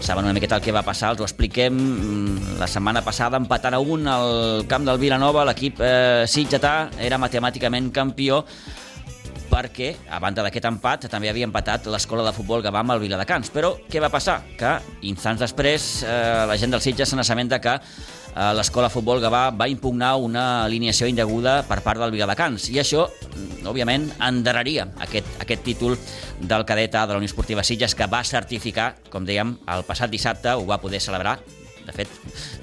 [0.00, 1.76] saben una miqueta el que va passar, els ho expliquem.
[2.56, 7.92] La setmana passada, empatant a un al camp del Vilanova, l'equip eh, sitgetà era matemàticament
[7.92, 8.46] campió,
[9.50, 13.50] perquè, a banda d'aquest empat, també havia empatat l'escola de futbol va amb el Viladecans.
[13.54, 14.40] Però què va passar?
[14.58, 14.76] Que
[15.08, 19.68] instants després eh, la gent del Sitges se n'assabenta que eh, l'escola futbol Gavà va
[19.72, 23.06] impugnar una alineació indeguda per part del Viladecans i això,
[23.66, 25.96] òbviament, endararia aquest, aquest títol
[26.40, 30.12] del cadet A de la Unió Esportiva Sitges que va certificar, com dèiem, el passat
[30.12, 31.38] dissabte, ho va poder celebrar
[31.86, 32.10] de fet,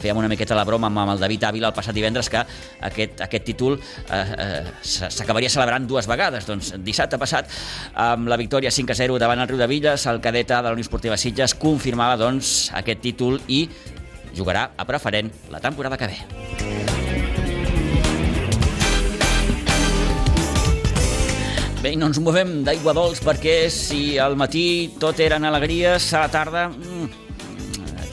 [0.02, 2.42] fèiem una miqueta la broma amb el David Ávila el passat divendres que
[2.90, 6.48] aquest, aquest títol eh, eh, s'acabaria celebrant dues vegades.
[6.50, 7.50] Doncs dissabte passat,
[7.96, 10.78] amb la victòria 5 a 0 davant el Riu de Villes, el cadeta de la
[10.78, 13.66] Unió Esportiva Sitges confirmava doncs, aquest títol i
[14.36, 16.20] jugarà a preferent la temporada que ve.
[21.84, 26.32] Bé, no ens movem d'aigua dolç perquè si al matí tot eren alegries, a la
[26.32, 27.23] tarda mm,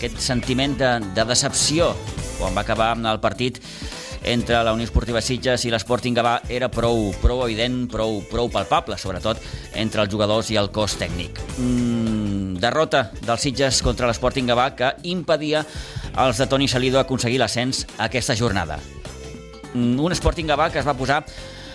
[0.00, 1.90] aquest sentiment de, de decepció
[2.38, 3.58] quan va acabar el partit
[4.24, 8.96] entre la Unió Esportiva Sitges i l'Sporting Gavà era prou, prou evident, prou, prou palpable,
[9.00, 9.40] sobretot
[9.76, 11.36] entre els jugadors i el cos tècnic.
[11.58, 15.66] Mm, derrota del Sitges contra l'Sporting Gavà que impedia
[16.16, 18.80] als de Toni Salido aconseguir l'ascens aquesta jornada.
[19.74, 21.26] Mm, un Sporting Gavà que es va posar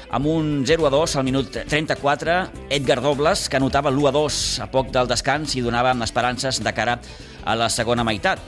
[0.10, 2.36] amb un 0 a 2 al minut 34,
[2.70, 6.74] Edgar Dobles, que anotava l'1 a 2 a poc del descans i donava esperances de
[6.74, 7.00] cara
[7.46, 8.42] a la segona meitat.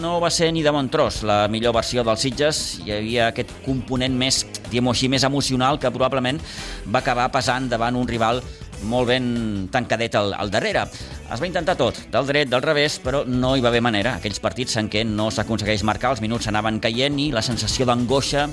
[0.00, 3.52] No va ser ni de bon tros la millor versió dels Sitges, hi havia aquest
[3.66, 6.40] component més, diguem així, més emocional que probablement
[6.88, 8.40] va acabar pesant davant un rival
[8.82, 10.86] molt ben tancadet al, al darrere.
[11.30, 14.16] Es va intentar tot, del dret, del revés, però no hi va haver manera.
[14.18, 18.48] Aquells partits en què no s'aconsegueix marcar, els minuts anaven caient i la sensació d'angoixa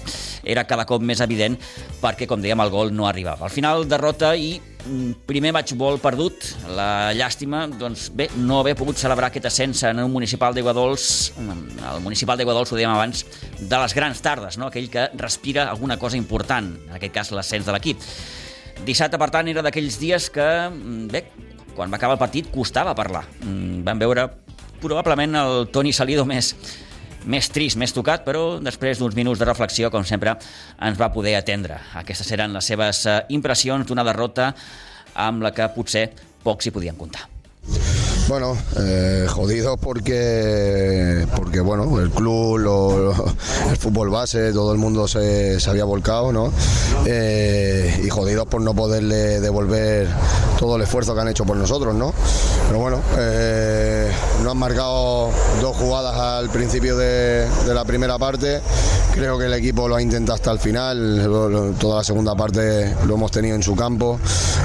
[0.46, 1.58] era cada cop més evident
[2.02, 3.48] perquè, com dèiem, el gol no arribava.
[3.48, 9.02] Al final, derrota i mm, primer matchball perdut, la llàstima, doncs bé, no haver pogut
[9.02, 11.12] celebrar aquest ascens en un municipal d'Iguadols,
[11.42, 13.26] el municipal d'Iguadols ho dèiem abans,
[13.58, 14.70] de les grans tardes, no?
[14.70, 18.12] aquell que respira alguna cosa important, en aquest cas l'ascens de l'equip.
[18.86, 21.24] Dissabte, per tant, era d'aquells dies que, mm, bé,
[21.76, 23.26] quan va acabar el partit costava parlar.
[23.44, 24.28] Mm, vam veure
[24.82, 26.54] probablement el Toni Salido més,
[27.26, 30.38] més trist, més tocat, però després d'uns minuts de reflexió, com sempre,
[30.82, 31.80] ens va poder atendre.
[31.96, 34.54] Aquestes eren les seves eh, impressions d'una derrota
[35.16, 36.12] amb la que potser
[36.44, 37.37] pocs hi podien comptar.
[38.28, 42.58] Bueno, eh, jodidos porque, porque bueno, el club,
[43.70, 46.52] el fútbol base, todo el mundo se, había volcado, ¿no?
[47.06, 50.10] Eh, y jodidos por no poderle devolver
[50.60, 52.14] todo el esfuerzo que han hecho por nosotros, ¿no?
[52.68, 54.12] Pero bueno, eh,
[54.44, 55.30] nos han marcado
[55.62, 58.60] dos jugadas al principio de, la primera parte.
[59.14, 61.76] Creo que el equipo lo ha intentado hasta el final.
[61.80, 64.20] Toda la segunda parte lo hemos tenido en su campo.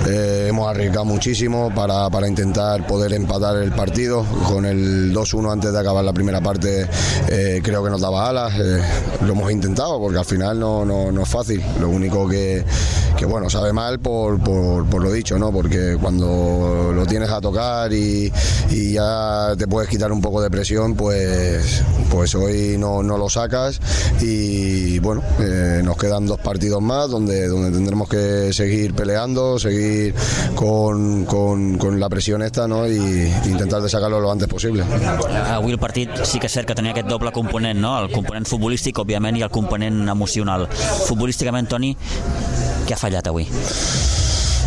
[0.04, 4.22] hemos arriesgado muchísimo para intentar poder empatar el partido.
[4.46, 6.86] Con el 2-1 antes de acabar la primera parte
[7.26, 8.52] eh, creo que nos daba alas.
[8.58, 8.82] Eh,
[9.22, 11.62] lo hemos intentado porque al final no, no, es fácil.
[11.80, 12.62] Lo único que,
[13.16, 15.50] que bueno, sabe mal por, por, lo dicho, ¿no?
[15.50, 18.30] Porque cuando lo tienes a tocar y,
[18.70, 23.30] y, ya te puedes quitar un poco de presión, pues, pues hoy no, no lo
[23.30, 23.80] sacas
[24.20, 30.14] y bueno, eh, nos quedan dos partidos más donde, donde tendremos que seguir peleando, seguir
[30.54, 32.82] con, con, con la presión esta no?
[32.88, 34.86] i intentar de sacar-lo lo antes possible.
[35.52, 37.98] Avui el partit sí que és cert que tenia aquest doble component, no?
[38.00, 40.68] el component futbolístic, òbviament, i el component emocional.
[41.06, 41.94] Futbolísticament, Toni,
[42.88, 43.46] què ha fallat avui?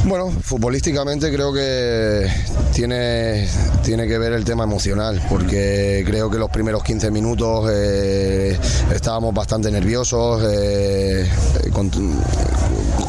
[0.06, 2.30] Bueno, futbolísticamente creo que
[2.76, 3.48] tiene,
[3.84, 8.56] tiene que ver el tema emocional, porque creo que los primeros 15 minutos eh,
[8.94, 11.28] estábamos bastante nerviosos, eh,
[11.74, 11.90] con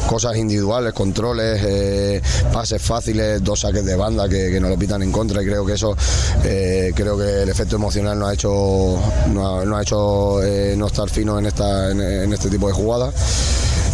[0.07, 5.11] cosas individuales, controles, eh, pases fáciles, dos saques de banda que, nos lo pitan en
[5.11, 5.95] contra y creo que eso,
[6.41, 8.99] creo que el efecto emocional nos ha hecho,
[9.31, 10.39] nos ha, hecho
[10.77, 13.13] no estar fino en, esta, en este tipo de jugadas.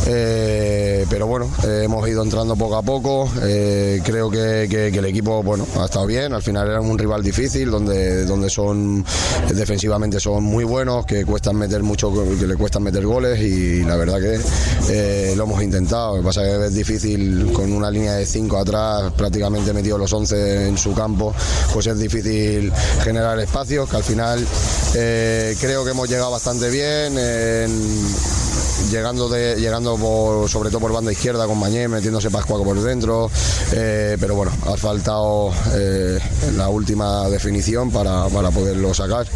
[0.05, 3.29] Eh, pero bueno, eh, hemos ido entrando poco a poco.
[3.41, 6.33] Eh, creo que, el equipo bueno, ha estado bien.
[6.33, 9.05] Al final era un rival difícil, donde, donde son
[9.53, 13.95] defensivamente son muy buenos, que cuestan meter mucho, que le cuestan meter goles y la
[13.95, 16.15] verdad que lo hemos intentado.
[16.15, 19.97] Lo que pasa es que es difícil con una línea de 5 atrás, prácticamente metido
[19.97, 21.33] los 11 en su campo,
[21.73, 22.71] pues es difícil
[23.03, 24.45] generar espacios, que al final
[24.93, 27.17] creo que hemos llegado bastante bien.
[27.17, 28.13] En,
[28.91, 33.29] llegando de llegando sobre todo por banda izquierda con Mañé, metiéndose Pascuaco por dentro,
[33.73, 36.19] eh, pero bueno, ha faltado eh,
[36.55, 39.27] la última definición para, para poderlo sacar.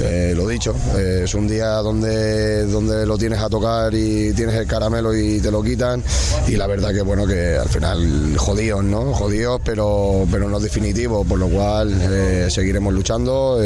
[0.00, 4.66] Eh, lo dicho, es un día donde, donde lo tienes a tocar y tienes el
[4.66, 6.02] caramelo y te lo quitan
[6.46, 9.12] y la verdad que bueno que al final jodidos, ¿no?
[9.12, 13.60] Jodidos, pero, pero no definitivo, por lo cual seguiremos luchando.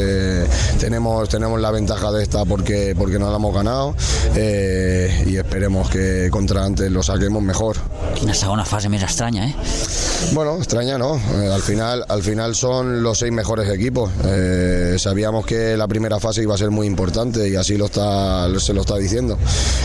[0.81, 3.95] tenemos, tenemos la ventaja de esta porque, porque no la hemos ganado
[4.35, 7.77] y esperemos que contra antes lo saquemos mejor.
[8.17, 9.55] Quina segona fase més estranya, eh?
[10.33, 11.17] Bueno, extraña no.
[11.17, 14.11] Eh, al final, al final son los seis mejores equipos.
[14.25, 18.49] Eh, sabíamos que la primera fase iba a ser muy importante y así lo está,
[18.59, 19.39] se lo está diciendo.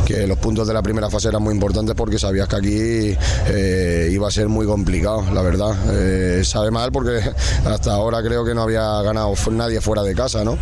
[0.06, 4.10] Que los puntos de la primera fase eran muy importantes porque sabías que aquí eh,
[4.12, 5.76] iba a ser muy complicado, la verdad.
[5.92, 7.20] Eh, sabe mal porque
[7.66, 10.58] hasta ahora creo que no había ganado nadie fuera de casa, ¿no?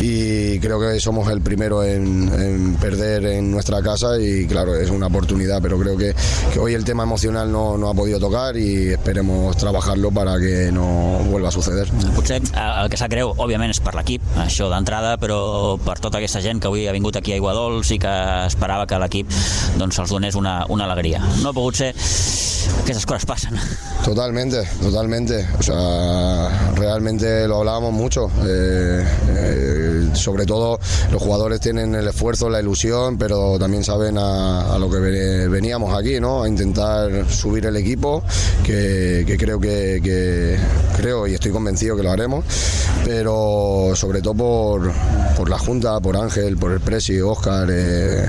[0.00, 4.90] Y creo que somos el primero en, en perder en nuestra casa y claro, es
[4.90, 5.25] una oportunidad,
[5.60, 6.14] pero creo que,
[6.52, 10.70] que hoy el tema emocional no, no ha podido tocar y esperemos trabajarlo para que
[10.72, 11.88] no vuelva a suceder.
[12.14, 16.20] Potser eh, el que sap greu, òbviament, és per l'equip, això d'entrada, però per tota
[16.20, 18.14] aquesta gent que avui ha vingut aquí a Iguadols i que
[18.46, 19.32] esperava que l'equip
[19.76, 21.22] doncs, els donés una, una alegria.
[21.42, 21.92] No ha pogut ser
[22.84, 23.54] que esas cosas pasan.
[24.04, 25.46] Totalmente, totalmente.
[25.58, 28.30] O sea, realmente lo hablábamos mucho.
[28.44, 30.78] Eh, eh, sobre todo
[31.10, 35.00] los jugadores tienen el esfuerzo, la ilusión, pero también saben a, lo que
[35.48, 36.42] veníamos aquí, ¿no?
[36.42, 38.22] A intentar subir el equipo,
[38.64, 40.58] que, creo que,
[40.96, 42.44] creo y estoy convencido que lo haremos,
[43.04, 44.92] pero sobre todo por,
[45.36, 48.24] por la Junta, por Ángel, por el Presi, Oscar, eh,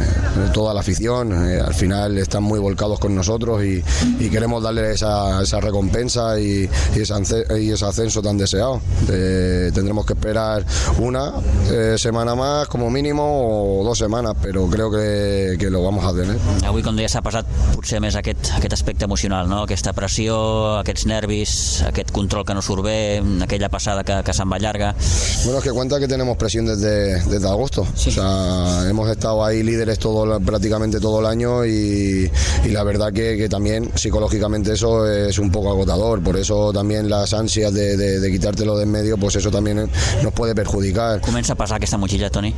[0.53, 1.33] toda la afición.
[1.33, 3.83] al final están muy volcados con nosotros y
[4.19, 8.81] y queremos darle esa, recompensa y, ese, ascenso tan deseado.
[9.09, 10.65] Eh, tendremos que esperar
[10.99, 11.33] una
[11.69, 16.13] eh, semana más como mínimo o dos semanas, però creo que, que lo vamos a
[16.13, 16.37] tener.
[16.77, 19.63] Avui, com deia, s'ha passat potser més aquest, aquest aspecte emocional, no?
[19.65, 20.35] aquesta pressió,
[20.77, 21.53] aquests nervis,
[21.87, 22.97] aquest control que no surt bé,
[23.41, 24.91] aquella passada que, que se'n va llarga.
[25.43, 27.87] Bueno, es que cuenta que tenemos presión desde, desde agosto.
[27.95, 28.09] Sí.
[28.09, 32.29] O sea, hemos estado ahí líderes todo, prácticamente todo el año y,
[32.63, 37.09] y la verdad que, que también psicológicamente eso es un poco agotador, por eso también
[37.09, 39.89] las ansias de, de, de quitártelo de en medio, pues eso también
[40.23, 41.21] nos puede perjudicar.
[41.21, 42.53] Comença a pasar aquesta motxilla, Toni?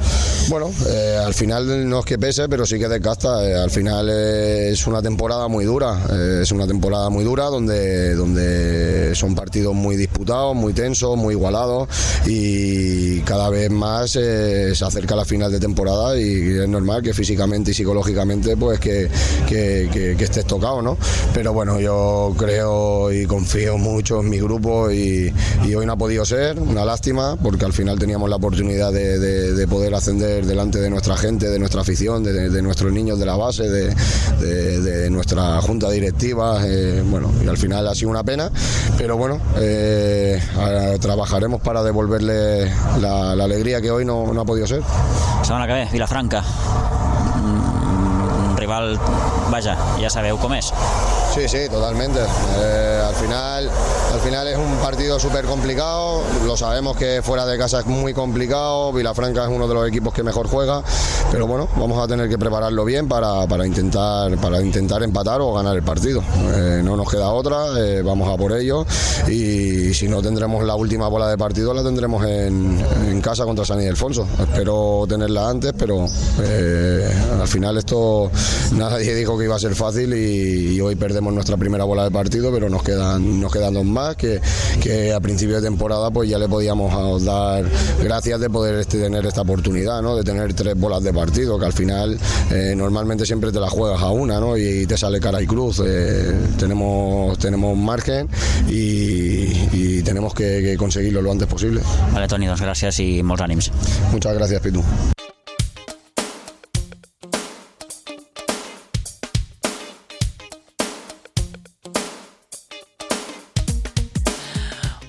[0.49, 3.47] Bueno, eh, al final no es que pese, pero sí que desgasta.
[3.47, 8.15] Eh, al final es una temporada muy dura, eh, es una temporada muy dura donde,
[8.15, 11.87] donde son partidos muy disputados, muy tensos, muy igualados
[12.25, 17.13] y cada vez más eh, se acerca la final de temporada y es normal que
[17.13, 19.09] físicamente y psicológicamente pues que,
[19.47, 20.97] que, estés tocado, ¿no?
[21.33, 25.33] pero bueno, yo creo y confío mucho en mi grupo y,
[25.75, 29.53] hoy no ha podido ser, una lástima, porque al final teníamos la oportunidad de, de,
[29.53, 33.35] de poder ascender delante de nuestra gente, de nuestra afición, de, nuestros niños de la
[33.35, 33.69] base,
[35.09, 38.51] nuestra junta directiva, eh, bueno, y al final ha sido una pena,
[38.97, 40.39] pero bueno, eh,
[41.01, 44.81] trabajaremos para devolverle la, alegría que hoy no, no ha podido ser.
[45.43, 46.43] Semana que ve, Vilafranca,
[48.57, 48.99] rival,
[49.49, 50.53] vaja, ja sabeu com.
[51.33, 52.19] Sí, sí, totalmente.
[52.57, 53.69] Eh, al final,
[54.13, 56.21] al final es un partido súper complicado.
[56.45, 58.91] Lo sabemos que fuera de casa es muy complicado.
[58.91, 60.83] Vilafranca es uno de los equipos que mejor juega,
[61.31, 65.53] pero bueno, vamos a tener que prepararlo bien para, para intentar para intentar empatar o
[65.53, 66.23] ganar el partido.
[66.55, 68.85] Eh, no nos queda otra, eh, vamos a por ello
[69.27, 73.65] y si no tendremos la última bola de partido la tendremos en, en casa contra
[73.65, 74.27] San Ildefonso.
[74.39, 78.31] Espero tenerla antes, pero al final esto
[78.73, 82.11] nadie dijo que iba a ser fácil y, y hoy perdemos nuestra primera bola de
[82.11, 84.39] partido, pero nos quedan, nos quedan dos más que,
[84.81, 87.65] que a principio de temporada pues ya le podíamos dar
[88.01, 90.15] gracias de poder este, tener esta oportunidad, ¿no?
[90.15, 92.17] de tener tres bolas de partido, que al final
[92.51, 94.55] eh, normalmente siempre te la juegas a una ¿no?
[94.55, 95.81] y, te sale cara y cruz.
[95.85, 98.29] Eh, tenemos, tenemos margen
[98.69, 101.81] y, y tenemos que, que, conseguirlo lo antes posible.
[102.13, 103.73] Vale, Toni, doncs gràcies i molts ànims.
[104.13, 105.18] Muchas gracias, Pitu.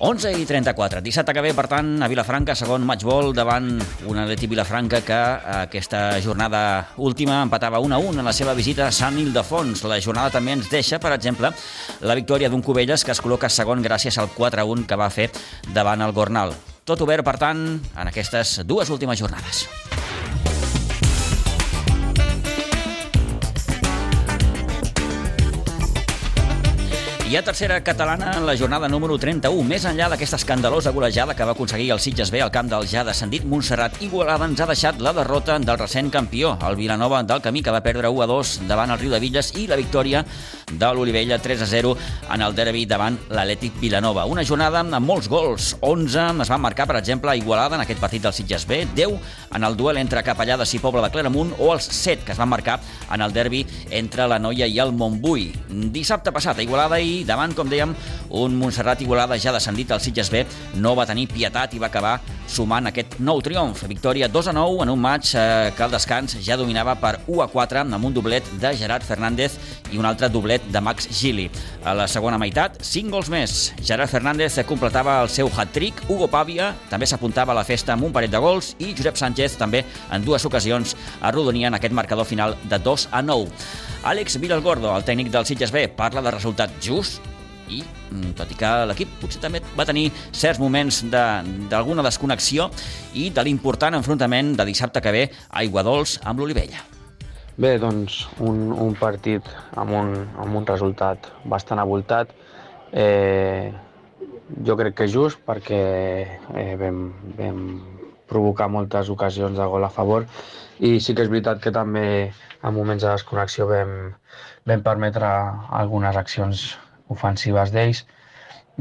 [0.01, 0.99] 11 i 34.
[1.05, 3.67] Dissabte que ve, per tant, a Vilafranca, segon matchball davant
[4.09, 5.19] un Atleti Vilafranca que
[5.59, 9.83] aquesta jornada última empatava 1 a 1 en la seva visita a Sant Ildefons.
[9.85, 11.53] La jornada també ens deixa, per exemple,
[12.01, 15.11] la victòria d'un Cubelles que es col·loca segon gràcies al 4 a 1 que va
[15.13, 15.29] fer
[15.69, 16.57] davant el Gornal.
[16.81, 17.61] Tot obert, per tant,
[17.93, 19.67] en aquestes dues últimes jornades.
[27.31, 29.63] Hi ha tercera catalana en la jornada número 31.
[29.63, 33.05] Més enllà d'aquesta escandalosa golejada que va aconseguir el Sitges B al camp del ja
[33.07, 37.63] descendit Montserrat, Igualada ens ha deixat la derrota del recent campió, el Vilanova del Camí,
[37.63, 40.25] que va perdre 1 a 2 davant el Riu de Villes, i la victòria
[40.71, 41.95] de l'Olivella 3 a 0
[42.33, 44.25] en el derbi davant l'Atlètic Vilanova.
[44.25, 45.75] Una jornada amb molts gols.
[45.81, 49.17] 11 es van marcar, per exemple, a Igualada en aquest partit del Sitges B, 10
[49.55, 52.49] en el duel entre Capellades i Poble de Claramunt, o els 7 que es van
[52.49, 52.79] marcar
[53.11, 55.49] en el derbi entre la Noia i el Montbui.
[55.93, 57.95] Dissabte passat a Igualada i davant, com dèiem,
[58.41, 60.45] un Montserrat Igualada ja descendit al Sitges B
[60.79, 63.83] no va tenir pietat i va acabar sumant aquest nou triomf.
[63.89, 67.41] Victòria 2 a 9 en un maig eh, que al descans ja dominava per 1
[67.43, 69.57] a 4 amb un doblet de Gerard Fernández
[69.91, 71.49] i un altre doblet de Max Gili.
[71.83, 73.73] A la segona meitat, 5 gols més.
[73.81, 78.13] Gerard Fernández completava el seu hat-trick, Hugo Pàvia també s'apuntava a la festa amb un
[78.15, 82.79] parell de gols i Josep Sánchez també en dues ocasions arrodonien aquest marcador final de
[82.79, 83.51] 2 a 9.
[84.11, 87.30] Àlex Vilalgordo, el tècnic del Sitges B, parla de resultat just
[87.71, 92.69] i mm, tot i que l'equip potser també va tenir certs moments d'alguna de, desconnexió
[93.17, 96.83] i de l'important enfrontament de dissabte que ve a Iguadols amb l'Olivella.
[97.61, 102.31] Bé, doncs un, un partit amb un, amb un resultat bastant avoltat.
[102.91, 103.71] Eh,
[104.67, 105.81] jo crec que just perquè
[106.55, 107.03] eh, vam,
[107.37, 107.59] vam
[108.31, 110.27] provocar moltes ocasions de gol a favor
[110.79, 113.91] i sí que és veritat que també en moments de desconnexió vam,
[114.67, 115.29] vam permetre
[115.81, 116.71] algunes accions
[117.13, 118.05] ofensives d'ells.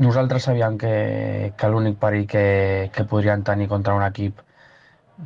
[0.00, 0.94] Nosaltres sabíem que,
[1.58, 2.46] que l'únic perill que,
[2.94, 4.40] que podrien tenir contra un equip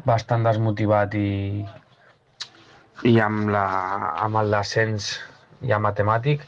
[0.09, 1.65] bastant desmotivat i,
[3.07, 3.67] i amb, la,
[4.25, 5.13] amb el descens
[5.69, 6.43] ja matemàtic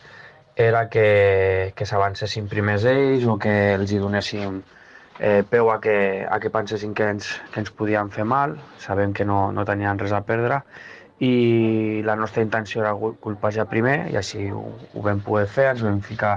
[0.56, 4.62] era que, que s'avancessin primers ells o que els hi donéssim
[5.20, 9.12] eh, peu a que, a que pensessin que ens, que ens podien fer mal, sabem
[9.12, 10.62] que no, no tenien res a perdre
[11.20, 12.92] i la nostra intenció era
[13.24, 16.34] colpejar primer i així ho, ho vam poder fer, ens vam ficar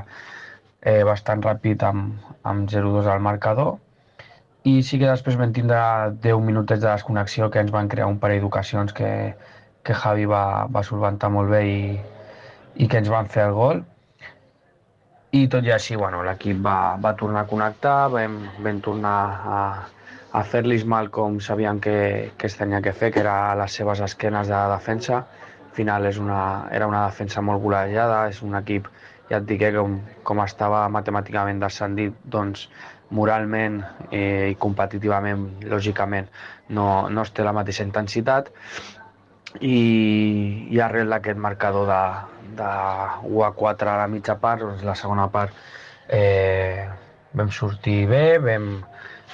[0.81, 3.77] eh, bastant ràpid amb, amb 0-2 al marcador.
[4.63, 5.79] I sí que després vam tindre
[6.23, 9.11] 10 minutets de desconnexió que ens van crear un parell d'ocasions que,
[9.83, 11.79] que Javi va, va solventar molt bé i,
[12.75, 13.83] i que ens van fer el gol
[15.31, 19.17] i tot i així bueno, l'equip va, va tornar a connectar, vam, vam tornar
[19.55, 19.59] a,
[20.33, 23.77] a fer-los mal com sabien que, que es tenia que fer, que era a les
[23.77, 25.23] seves esquenes de defensa.
[25.69, 26.41] Al final és una,
[26.73, 28.89] era una defensa molt golejada, és un equip,
[29.29, 32.65] ja et dic, eh, com, com estava matemàticament descendit, doncs
[33.13, 36.29] moralment eh, i competitivament, lògicament,
[36.73, 38.49] no, no es té la mateixa intensitat
[39.57, 42.03] i, i arrel d'aquest marcador de,
[42.59, 42.69] de
[43.29, 45.55] 1 a 4 a la mitja part, doncs la segona part
[46.09, 46.85] eh,
[47.33, 48.69] vam sortir bé, vam,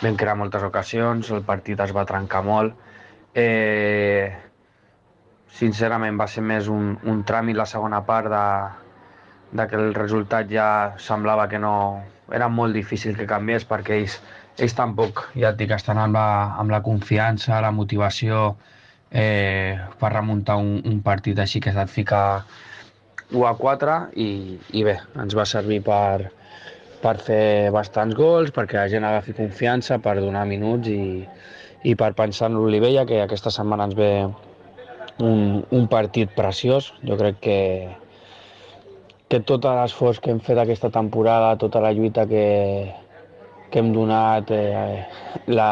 [0.02, 2.76] vam crear moltes ocasions, el partit es va trencar molt.
[3.36, 4.32] Eh,
[5.56, 8.46] sincerament va ser més un, un tràmit la segona part de,
[9.60, 10.70] de que el resultat ja
[11.00, 11.76] semblava que no...
[12.34, 14.16] Era molt difícil que canviés perquè ells,
[14.58, 18.56] ells tampoc, ja et dic, estan amb la, amb la confiança, la motivació
[19.12, 22.26] eh, per remuntar un, un partit així que s'ha et ficar
[23.32, 24.30] 1 a 4 i,
[24.78, 26.32] i bé, ens va servir per,
[27.02, 31.26] per fer bastants gols, perquè la gent agafi confiança, per donar minuts i,
[31.86, 34.12] i per pensar en l'Olivella, que aquesta setmana ens ve
[35.20, 36.94] un, un partit preciós.
[37.06, 37.60] Jo crec que,
[39.30, 42.46] que tot l'esforç que hem fet aquesta temporada, tota la lluita que,
[43.72, 45.06] que hem donat, eh,
[45.52, 45.70] la,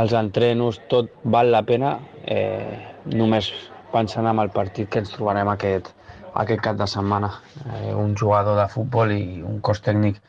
[0.00, 1.96] els entrenos, tot val la pena,
[2.28, 3.50] eh, només
[3.92, 5.90] pensant en el partit que ens trobarem aquest,
[6.34, 7.32] aquest cap de setmana.
[7.64, 10.20] Eh, un jugador de futbol i un cos tècnic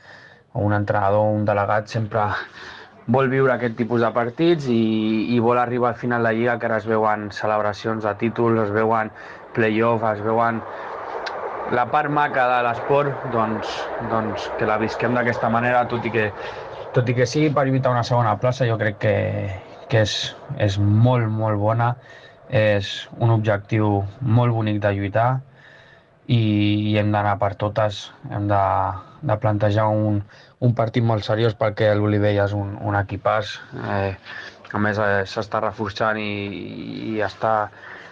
[0.53, 2.29] o un entrenador un delegat sempre
[3.09, 4.79] vol viure aquest tipus de partits i,
[5.35, 8.61] i vol arribar al final de la Lliga que ara es veuen celebracions de títols,
[8.67, 9.11] es veuen
[9.57, 10.61] play-off, es veuen
[11.73, 13.75] la part maca de l'esport, doncs,
[14.11, 16.29] doncs que la visquem d'aquesta manera, tot i que
[16.93, 19.15] tot i que sigui per lluitar una segona plaça, jo crec que,
[19.89, 20.15] que és,
[20.61, 21.93] és molt, molt bona,
[22.49, 25.29] és un objectiu molt bonic de lluitar
[26.29, 26.39] i,
[26.91, 28.61] i hem d'anar per totes, hem de,
[29.25, 30.21] de plantejar un,
[30.65, 33.57] un partit molt seriós perquè l'Olivella és un, un equipàs,
[33.89, 34.13] eh,
[34.73, 36.31] a més eh, s'està reforçant i,
[37.15, 37.53] i està,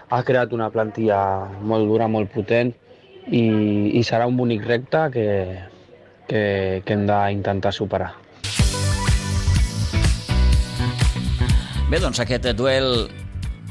[0.09, 1.21] ha creat una plantilla
[1.61, 2.73] molt dura, molt potent
[3.27, 3.43] i,
[3.99, 5.27] i serà un bonic repte que,
[6.29, 6.41] que,
[6.85, 8.13] que hem d'intentar superar.
[11.87, 13.05] Bé, doncs aquest duel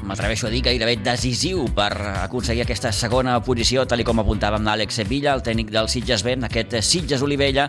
[0.09, 1.91] m'atreveixo a dir gairebé decisiu per
[2.23, 6.73] aconseguir aquesta segona posició, tal com apuntàvem l'Àlex Villa, el tècnic del Sitges Ben, aquest
[6.81, 7.67] Sitges Olivella,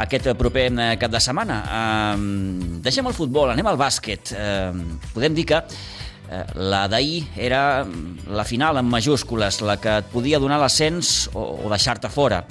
[0.00, 1.58] aquest proper cap de setmana.
[1.60, 4.32] Uh, deixem el futbol, anem al bàsquet.
[4.32, 7.84] Uh, podem dir que uh, la d'ahir era
[8.24, 12.46] la final en majúscules, la que et podia donar l'ascens o, o deixar-te fora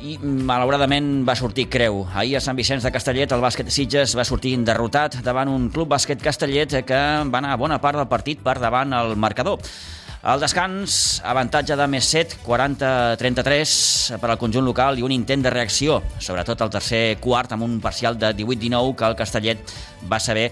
[0.00, 2.04] i malauradament va sortir creu.
[2.16, 5.90] Ahir a Sant Vicenç de Castellet el bàsquet Sitges va sortir derrotat davant un club
[5.92, 9.60] bàsquet Castellet que va anar a bona part del partit per davant el marcador.
[10.20, 15.52] Al descans, avantatge de més 7, 40-33 per al conjunt local i un intent de
[15.52, 19.72] reacció, sobretot al tercer quart amb un parcial de 18-19 que el Castellet
[20.12, 20.50] va saber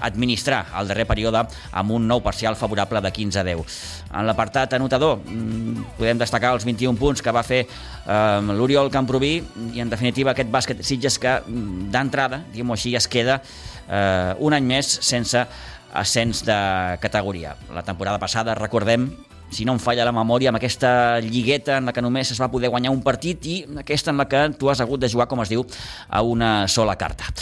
[0.00, 3.78] administrar el darrer període amb un nou parcial favorable de 15 a 10.
[4.12, 9.34] En l'apartat anotador mm, podem destacar els 21 punts que va fer eh, l'Oriol Camproví
[9.74, 14.56] i en definitiva aquest bàsquet Sitges que mm, d'entrada, diguem-ho així, es queda eh, un
[14.56, 15.46] any més sense
[15.92, 16.58] ascens de
[17.00, 17.56] categoria.
[17.74, 19.08] La temporada passada, recordem,
[19.50, 22.50] si no em falla la memòria, amb aquesta lligueta en la que només es va
[22.52, 25.40] poder guanyar un partit i aquesta en la que tu has hagut de jugar, com
[25.44, 25.64] es diu,
[26.08, 27.32] a una sola carta.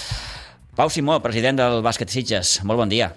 [0.77, 3.09] Pau Simó, president del Bàsquet Sitges, molt bon dia.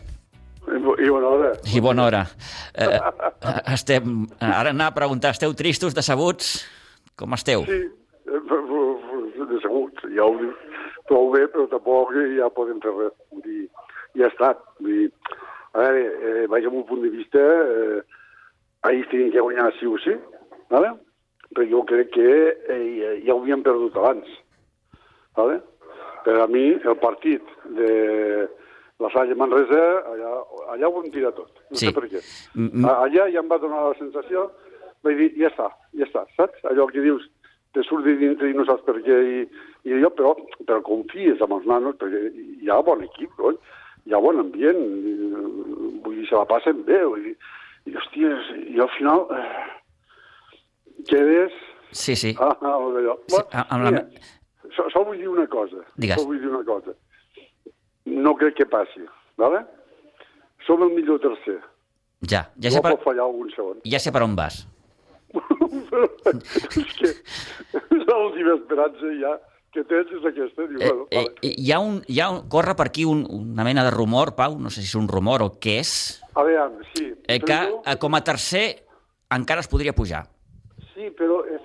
[0.70, 1.50] I bona hora.
[1.68, 2.22] I bona hora.
[2.72, 3.00] Eh,
[3.74, 6.54] estem, ara anar a preguntar, esteu tristos, decebuts?
[7.20, 7.66] Com esteu?
[7.68, 7.82] Sí,
[9.50, 10.64] decebuts, ja ho dic
[11.10, 13.14] prou bé, però tampoc ja podem fer res.
[13.44, 13.66] Dir,
[14.22, 14.54] ja està.
[14.86, 15.10] Dir,
[15.74, 18.00] a veure, eh, vaig amb un punt de vista, eh,
[18.88, 20.16] ahir tenien que guanyar sí o sí,
[20.72, 20.96] ¿vale?
[21.50, 22.30] però jo crec que
[22.70, 24.28] eh, ja ho havien perdut abans.
[25.36, 25.60] ¿vale?
[26.30, 27.92] Per a mi, el partit de
[29.00, 30.32] la Salle Manresa, allà,
[30.76, 31.62] allà ho hem tirat tot.
[31.72, 31.88] No sí.
[31.88, 32.22] sé per què.
[32.92, 34.50] Allà ja em va donar la sensació,
[35.08, 36.62] vaig dir, ja està, ja està, saps?
[36.70, 37.26] Allò que dius,
[37.74, 39.44] te surt de dintre i no saps per què, i,
[39.88, 42.26] i jo, però, però confies amb els nanos, perquè
[42.60, 43.58] hi ha bon equip, oi?
[44.06, 45.16] hi ha bon ambient, i,
[46.04, 47.36] vull dir, se la passen bé, vull dir,
[47.88, 49.68] i, hòsties, i al final eh,
[51.12, 51.56] quedes...
[51.96, 52.36] Sí, sí.
[52.38, 52.76] Ah, ah.
[53.30, 54.04] Sí, amb la...
[54.80, 55.84] So, so vull dir una cosa.
[56.00, 56.16] Digues.
[56.16, 56.96] So vull dir una cosa.
[58.08, 59.04] No crec que passi,
[59.38, 59.66] ¿vale?
[60.66, 61.60] Som el millor tercer.
[62.24, 62.94] Ja, ja no sé per...
[62.96, 63.82] pot fallar algun segon.
[63.88, 64.62] Ja sé per on vas.
[65.36, 67.12] és que
[67.92, 69.36] l'última esperança ja
[69.76, 70.66] que tens és aquesta.
[70.72, 71.52] Diu, Eh, bueno, eh, vale.
[71.52, 74.58] hi ha un, hi ha un, corre per aquí un, una mena de rumor, Pau,
[74.60, 75.94] no sé si és un rumor o què és,
[76.34, 77.12] A veure, sí.
[77.28, 78.66] eh, que eh, com a tercer
[79.30, 80.24] encara es podria pujar.
[80.96, 81.62] Sí, però és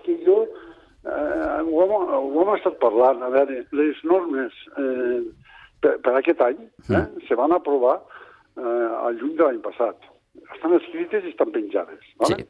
[1.14, 3.22] eh, ho, hem, ho hem estat parlant.
[3.22, 5.20] A veure, les normes eh,
[5.84, 7.24] per, per aquest any eh, Mm.
[7.28, 8.00] se van aprovar
[8.56, 9.96] eh, al juny de l'any passat.
[10.54, 12.02] Estan escrites i estan penjades.
[12.22, 12.42] Vale?
[12.42, 12.48] Sí.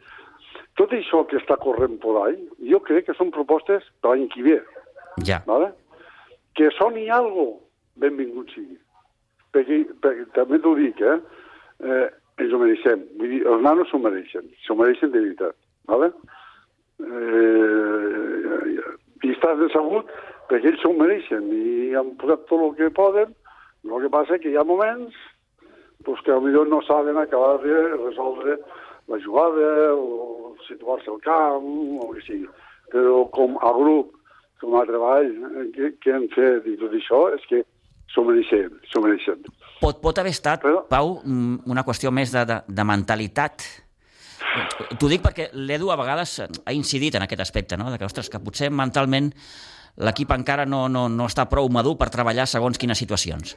[0.79, 2.39] Tot això que està corrent per ahí,
[2.71, 4.59] jo crec que són propostes per l'any que ve.
[5.27, 5.43] Ja.
[5.47, 5.71] ¿vale?
[6.59, 7.61] Que soni algo,
[8.03, 8.79] benvingut sigui.
[9.55, 11.19] Perquè, perquè també t'ho dic, eh?
[11.87, 12.07] eh?
[12.43, 13.05] Ens ho mereixem.
[13.21, 14.49] Vull dir, els nanos s'ho mereixen.
[14.67, 15.55] S'ho mereixen de veritat.
[15.87, 16.09] ¿vale?
[16.99, 18.24] Eh, I
[19.45, 20.09] estàs decebut
[20.49, 23.35] perquè ells s'ho mereixen i han posat tot el que poden.
[23.85, 25.13] El que passa que hi ha moments
[26.05, 28.59] pues, que potser no saben acabar de resoldre
[29.09, 31.69] la jugada o situar-se al camp
[32.01, 32.49] o el que sigui.
[32.93, 34.15] Però com a grup,
[34.61, 37.63] com a treball eh, que, que hem fet i tot això, és que
[38.15, 39.45] s'ho mereixen, s'ho mereixen.
[39.81, 43.67] Pot, pot haver estat, Però- Pau, mm, una qüestió més de, de, de mentalitat.
[44.99, 47.91] T'ho dic perquè l'Edu a vegades ha incidit en aquest aspecte, no?
[47.91, 49.33] de que, ostres, que potser mentalment
[50.05, 53.57] l'equip encara no, no, no està prou madur per treballar segons quines situacions.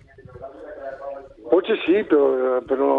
[1.48, 2.90] Potser sí, però, però,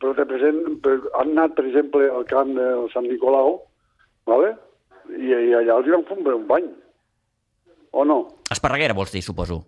[0.00, 3.60] però de present, per, han anat, per exemple, al camp del Sant Nicolau,
[4.28, 4.56] ¿vale?
[5.16, 6.70] i, i allà els hi van fer un bany.
[7.90, 8.20] O no?
[8.54, 9.62] Esparreguera, vols dir, suposo.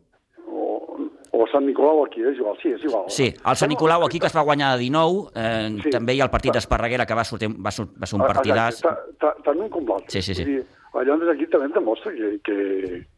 [1.42, 3.06] O, Sant Nicolau aquí, és igual, sí, és igual.
[3.10, 6.20] Sí, el Sant Nicolau aquí que es va guanyar de 19, eh, sí, també hi
[6.22, 8.82] ha el partit d'Esparreguera que va, sortir, va, sur, va ser un partidàs.
[9.18, 10.10] Tant un com l'altre.
[10.14, 10.44] Sí, sí, sí.
[10.48, 10.60] Dir,
[10.94, 12.58] allà aquí també demostra que, que,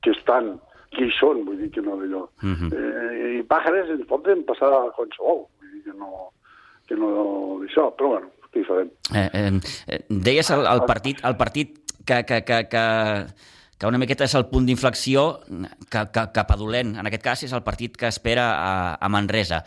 [0.03, 0.55] que estan,
[0.95, 2.23] que hi són, vull dir que no d'allò.
[2.43, 2.69] Uh Mhm.
[2.71, 2.73] -huh.
[2.75, 6.31] eh, I pàjares ens poden passar a qualsevol, vull dir que no,
[6.89, 7.09] que no
[7.61, 8.91] d'això, però bueno, què hi farem?
[9.15, 12.85] Eh, eh, deies el, el, partit, el partit que, que, que, que,
[13.79, 15.41] que una miqueta és el punt d'inflexió
[15.91, 16.95] que, que, cap a dolent.
[16.97, 19.65] En aquest cas és el partit que espera a, a Manresa.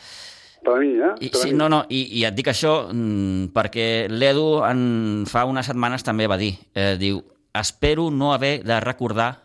[0.63, 1.13] Per a mi, eh?
[1.21, 1.57] I, Per sí, mi.
[1.59, 6.27] no, no, i, i et dic això mm, perquè l'Edu en fa unes setmanes també
[6.27, 7.21] va dir, eh, diu,
[7.53, 9.43] espero no haver de recordar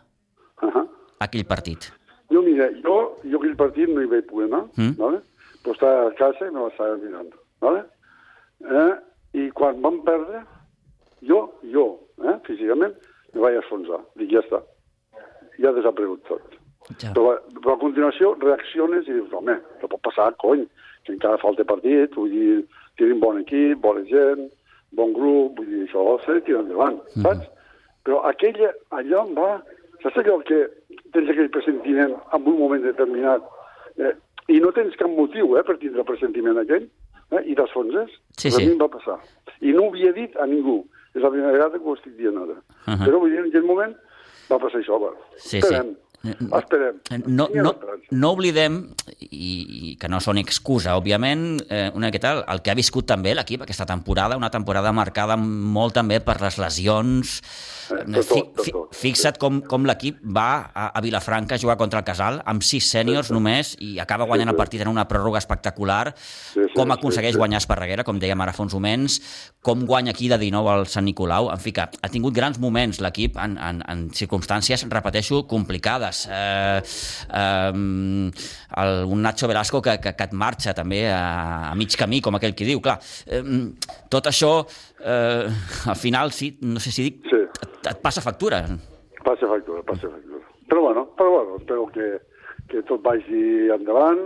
[0.63, 0.87] Uh -huh.
[1.19, 1.91] aquell partit.
[2.31, 4.95] Jo, mira, jo, jo aquell partit no hi vaig poder anar, Mm.
[4.97, 5.19] ¿vale?
[5.63, 7.33] però estava a casa i me l'estava mirant.
[7.61, 7.83] ¿vale?
[8.61, 8.93] Eh?
[9.45, 10.43] I quan vam perdre,
[11.21, 12.93] jo, jo, eh, físicament,
[13.33, 14.01] me vaig enfonsar.
[14.19, 14.61] Dic, ja està.
[15.59, 16.57] Ja ha desaparegut tot.
[16.99, 17.13] Ja.
[17.15, 20.65] Però, però a continuació reacciones i dius, home, no pot passar, cony,
[21.05, 22.63] que encara falta partit, vull dir,
[22.99, 24.49] tenim bon equip, bona gent,
[24.97, 27.47] bon grup, vull dir, això s'ha de tirar endavant, saps?
[28.03, 29.53] Però aquella, allò em va...
[30.03, 30.57] Saps allò que
[31.15, 33.45] tens aquell pressentiment en un moment determinat
[34.03, 34.11] eh,
[34.51, 38.11] i no tens cap motiu eh, per tindre el pressentiment aquell eh, i t'esfonses?
[38.35, 38.57] Sí, sí.
[38.57, 39.15] A mi em va passar.
[39.63, 40.81] I no ho havia dit a ningú.
[41.13, 42.57] És la primera vegada que ho estic dient ara.
[42.85, 43.05] Ahà.
[43.05, 43.93] Però vull dir, en aquell moment
[44.49, 44.99] va passar això.
[45.01, 45.13] Va.
[45.37, 45.81] Sí, sí.
[46.23, 46.99] Esperem.
[47.03, 47.23] Esperem.
[47.27, 47.73] No, no,
[48.11, 48.77] no oblidem,
[49.19, 53.07] i, i que no són excusa, òbviament, eh, una miqueta el, el que ha viscut
[53.09, 57.35] també l'equip aquesta temporada, una temporada marcada molt també per les lesions.
[57.91, 58.95] Eh, tot, Fi, tot, fi, tot.
[58.95, 62.87] fixa't com, com l'equip va a, a Vilafranca a jugar contra el Casal amb sis
[62.93, 64.61] sèniors només i acaba guanyant Sí, el sí.
[64.63, 66.13] partit en una pròrroga espectacular.
[66.53, 67.41] sí, com sí, aconsegueix sí.
[67.41, 69.19] guanyar Esparreguera, com dèiem ara fa uns moments,
[69.61, 71.51] com guanya aquí de 19 al Sant Nicolau.
[71.51, 76.12] En fi, que ha tingut grans moments l'equip en, en, en circumstàncies, repeteixo, complicades.
[76.31, 76.81] Eh,
[77.33, 78.31] eh,
[78.83, 82.35] el, un Nacho Velasco que, que, que et marxa també a, a mig camí, com
[82.39, 82.81] aquell qui diu.
[82.83, 82.97] Clar,
[83.27, 83.41] eh,
[84.13, 84.53] tot això,
[85.01, 85.47] eh,
[85.93, 87.41] al final, sí, no sé si dic, Sí.
[87.41, 88.63] et, et passa factura.
[89.23, 90.41] Passa factura, passa factura.
[90.69, 92.07] Però bueno, però bueno espero que,
[92.71, 94.23] que tot vagi endavant,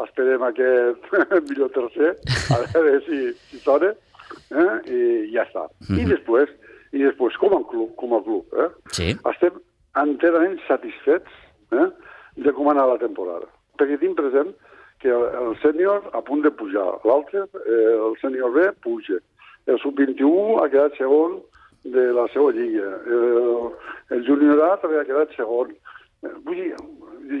[0.00, 1.10] esperem aquest
[1.50, 2.14] millor tercer,
[2.54, 3.18] a veure si,
[3.50, 4.70] si sona, eh?
[4.88, 5.00] i
[5.34, 5.66] ja està.
[5.92, 6.48] I després,
[6.96, 8.68] i després com a club, com a club eh?
[8.96, 9.10] Sí.
[9.32, 9.58] estem
[9.98, 11.30] enterament satisfets
[11.72, 11.88] eh?
[12.36, 13.48] de com ha anat la temporada.
[13.80, 14.52] Perquè tinc present
[15.00, 19.18] que el, el sènior a punt de pujar, l'altre, eh, el sènior B, puja.
[19.70, 21.38] El sub-21 ha quedat segon
[21.84, 22.90] de la seva lliga.
[23.08, 23.70] El,
[24.16, 25.72] el junior A també ha quedat segon.
[26.22, 26.74] Eh, Vull dir,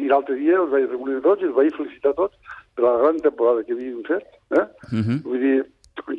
[0.00, 3.20] i l'altre dia els vaig reunir tots i els vaig felicitar tots per la gran
[3.26, 4.26] temporada que havien fet.
[4.56, 4.64] Eh?
[4.92, 5.20] Mhm.
[5.26, 5.58] Vull dir,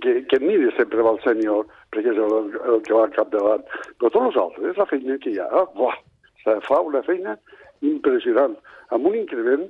[0.01, 3.65] que, que miri sempre va el sènior, perquè és el, el que va al capdavant.
[3.97, 5.97] Però tots els altres, la feina que hi ha, ah, buah,
[6.43, 7.37] se fa una feina
[7.81, 8.55] impressionant,
[8.93, 9.67] amb un increment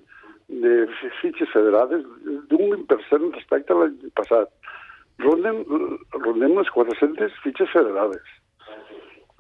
[0.52, 2.04] de fi- fitxes federades
[2.52, 4.50] d'un 20% respecte a l'any passat.
[5.22, 5.62] Rondem,
[6.18, 8.24] rondem les 400 fitxes federades.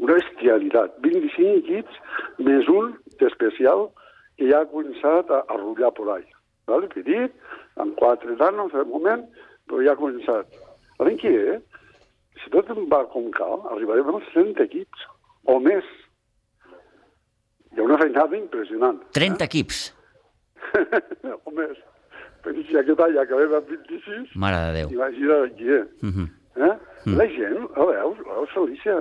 [0.01, 0.95] Una bestialitat.
[1.03, 1.97] 25 equips
[2.39, 3.89] més un d'especial
[4.37, 6.25] que ja ha començat a, a rotllar por ahí.
[6.69, 6.87] Vale?
[6.93, 7.33] Petit,
[7.81, 9.25] amb quatre nanos de moment,
[9.67, 10.47] però ja ha començat.
[11.01, 11.57] L'any que ve,
[12.41, 15.05] si tot va com cal, arribarem als 30 equips,
[15.49, 15.85] o més.
[17.71, 18.99] Hi ha una feinada impressionant.
[19.15, 19.81] 30 equips.
[21.45, 21.77] o més.
[22.41, 24.93] Però si aquest any acabem amb 26, Mare de Déu.
[24.97, 25.83] imagina't aquí, eh?
[26.01, 26.29] Mhm.
[26.57, 26.75] eh?
[27.17, 28.95] La gent, la veus, la veus Felícia.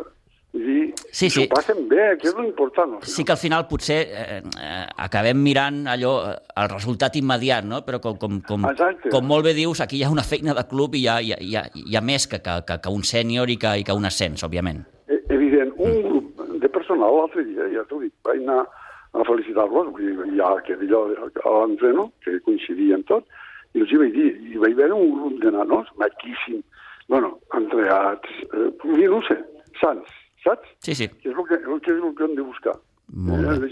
[0.53, 1.45] Vull dir, Sí, sí.
[1.45, 2.97] s'ho passen bé, que és l'important.
[3.07, 7.85] Sí que al final potser eh, eh, acabem mirant allò, eh, el resultat immediat, no?
[7.87, 9.11] però com, com, com, Exacte.
[9.15, 11.55] com molt bé dius, aquí hi ha una feina de club i hi ha, hi
[11.57, 14.05] ha, hi ha, més que, que, que, que un sènior i, que, i que un
[14.11, 14.83] ascens, òbviament.
[15.07, 18.67] Eh, Evident, un grup de personal l'altre dia, ja t'ho dic, vaig anar
[19.15, 19.95] a felicitar-los,
[20.35, 21.07] ja que allò
[21.45, 23.27] a l'entreno, que coincidien tot,
[23.75, 26.63] i els hi vaig dir, i vaig veure un grup de nanos maquíssim,
[27.09, 29.39] bueno, entreats, eh, dir, no sé,
[29.81, 30.11] sants,
[30.43, 30.67] saps?
[30.83, 31.09] Sí, sí.
[31.23, 32.75] Que és el que, el que, és el que hem de buscar.
[33.11, 33.71] Molt eh, bé.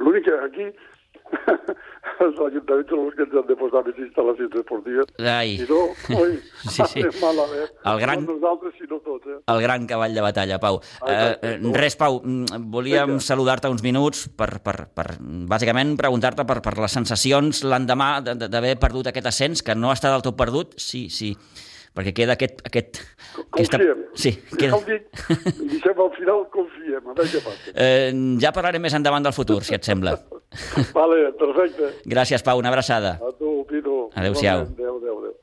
[0.00, 0.68] l'únic que aquí
[2.24, 5.08] els ajuntaments són els que ens han de posar més instal·lacions esportives.
[5.18, 5.56] Ai.
[5.58, 5.80] Si no,
[6.20, 6.36] oi,
[6.74, 7.02] Sí, sí.
[7.24, 7.72] malament.
[7.90, 9.38] El gran- No nosaltres, sinó tots, eh?
[9.50, 10.78] El gran cavall de batalla, Pau.
[10.82, 11.52] Eh, Exacte.
[11.54, 15.08] eh, res, Pau, mm, volíem saludar-te uns minuts per, per, per
[15.50, 19.92] bàsicament, preguntar-te per, per les sensacions l'endemà de- de- d'haver perdut aquest ascens, que no
[19.92, 21.34] està del tot perdut, sí, sí,
[21.94, 22.62] perquè queda aquest...
[22.66, 23.02] aquest
[23.54, 24.04] Confiem.
[24.14, 24.78] Sí, Ja queda...
[24.86, 25.10] dic,
[25.74, 27.74] deixem al final, confiem, a veure què passa.
[27.74, 30.14] Eh, ja parlarem més endavant del futur, si et sembla.
[30.98, 31.94] Vale, perfecte.
[32.06, 33.18] Gràcies, Pau, una abraçada.
[33.20, 34.10] A tu, Pino.
[34.14, 34.66] Adéu-siau.
[34.68, 35.34] Adéu, adéu, adéu.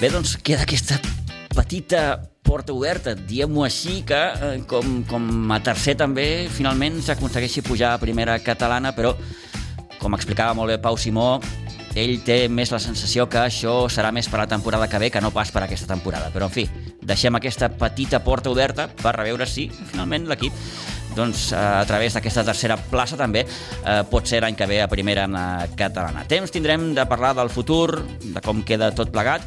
[0.00, 0.96] Bé, doncs queda aquesta
[1.52, 7.92] petita porta oberta, diguem-ho així, que eh, com, com a tercer també finalment s'aconsegueixi pujar
[7.94, 9.12] a primera catalana, però
[10.00, 11.34] com explicava molt bé Pau Simó,
[11.94, 15.20] ell té més la sensació que això serà més per la temporada que ve que
[15.20, 16.30] no pas per aquesta temporada.
[16.34, 16.66] Però, en fi,
[17.02, 20.54] deixem aquesta petita porta oberta per veure si finalment l'equip
[21.16, 25.26] doncs, a través d'aquesta tercera plaça també eh, pot ser l'any que ve a primera
[25.76, 26.24] catalana.
[26.30, 29.42] Temps tindrem de parlar del futur, de com queda tot plegat,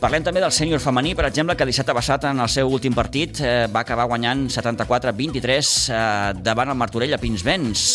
[0.00, 3.40] Parlem també del sènior femení, per exemple, que dissabte passat en el seu últim partit
[3.40, 6.00] eh, va acabar guanyant 74-23 eh,
[6.44, 7.86] davant el Martorell a Pinsbens.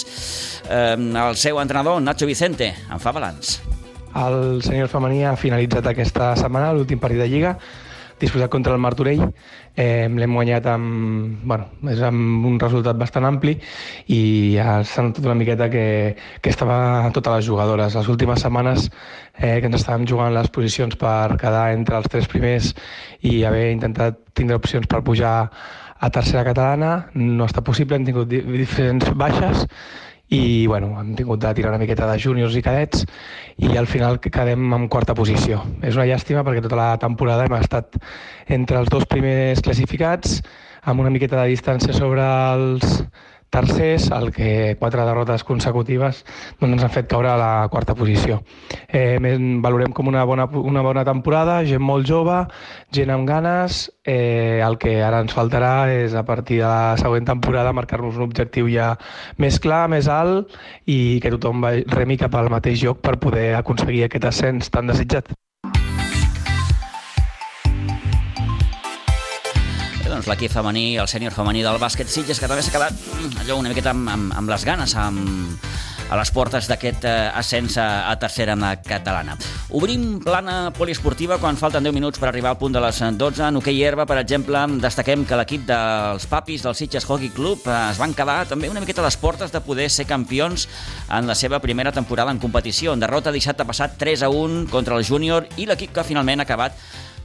[0.66, 3.60] Eh, el seu entrenador, Nacho Vicente, en fa balanç.
[4.18, 7.56] El sènior femení ha finalitzat aquesta setmana l'últim partit de Lliga
[8.22, 9.24] disputat contra el Martorell.
[9.76, 13.58] Eh, L'hem guanyat amb, bueno, és amb un resultat bastant ampli
[14.14, 14.22] i
[14.56, 15.86] ja s'ha notat una miqueta que,
[16.42, 17.98] que estava a totes les jugadores.
[17.98, 18.90] Les últimes setmanes
[19.38, 22.74] eh, que ens estàvem jugant les posicions per quedar entre els tres primers
[23.26, 25.36] i haver intentat tindre opcions per pujar
[26.02, 29.68] a tercera catalana, no està possible, hem tingut diferents baixes
[30.32, 33.04] i bueno, hem tingut de tirar una miqueta de júniors i cadets
[33.60, 35.60] i al final quedem en quarta posició.
[35.84, 38.00] És una llàstima perquè tota la temporada hem estat
[38.48, 40.40] entre els dos primers classificats
[40.88, 43.04] amb una miqueta de distància sobre els
[43.52, 46.24] tercers, el que quatre derrotes consecutives
[46.60, 48.40] doncs ens han fet caure a la quarta posició.
[48.88, 49.20] Eh,
[49.62, 52.40] valorem com una bona, una bona temporada, gent molt jove,
[52.96, 57.28] gent amb ganes, eh, el que ara ens faltarà és a partir de la següent
[57.28, 58.96] temporada marcar-nos un objectiu ja
[59.38, 60.56] més clar, més alt
[60.88, 65.36] i que tothom remi cap al mateix lloc per poder aconseguir aquest ascens tan desitjat.
[70.32, 73.72] L'equip femení, el sènior femení del bàsquet Sitges, que també s'ha quedat mm, allò una
[73.72, 75.58] miqueta amb, amb, amb les ganes, amb,
[76.12, 79.38] a les portes d'aquest eh, ascens a, tercera catalana.
[79.80, 83.46] Obrim plana poliesportiva quan falten 10 minuts per arribar al punt de les 12.
[83.48, 88.02] En hoquei herba, per exemple, destaquem que l'equip dels papis del Sitges Hockey Club es
[88.02, 90.68] van quedar també una miqueta a les portes de poder ser campions
[91.08, 92.92] en la seva primera temporada en competició.
[92.92, 96.50] En derrota dissabte passat 3 a 1 contra el júnior i l'equip que finalment ha
[96.50, 96.76] acabat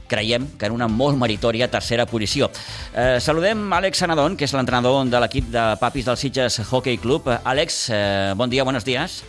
[0.09, 2.49] creiem que en una molt meritòria tercera posició.
[2.93, 7.29] Eh, saludem Àlex Sanadon, que és l'entrenador de l'equip de papis del Sitges Hockey Club.
[7.43, 9.23] Àlex, eh, bon dia, buenos días.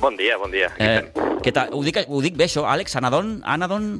[0.00, 0.70] Bon dia, bon dia.
[0.78, 1.12] Eh,
[1.44, 1.74] què tal?
[1.76, 2.96] Ho dic, ho dic bé, això, Àlex?
[2.96, 3.40] Anadon?
[3.44, 3.92] Anadon?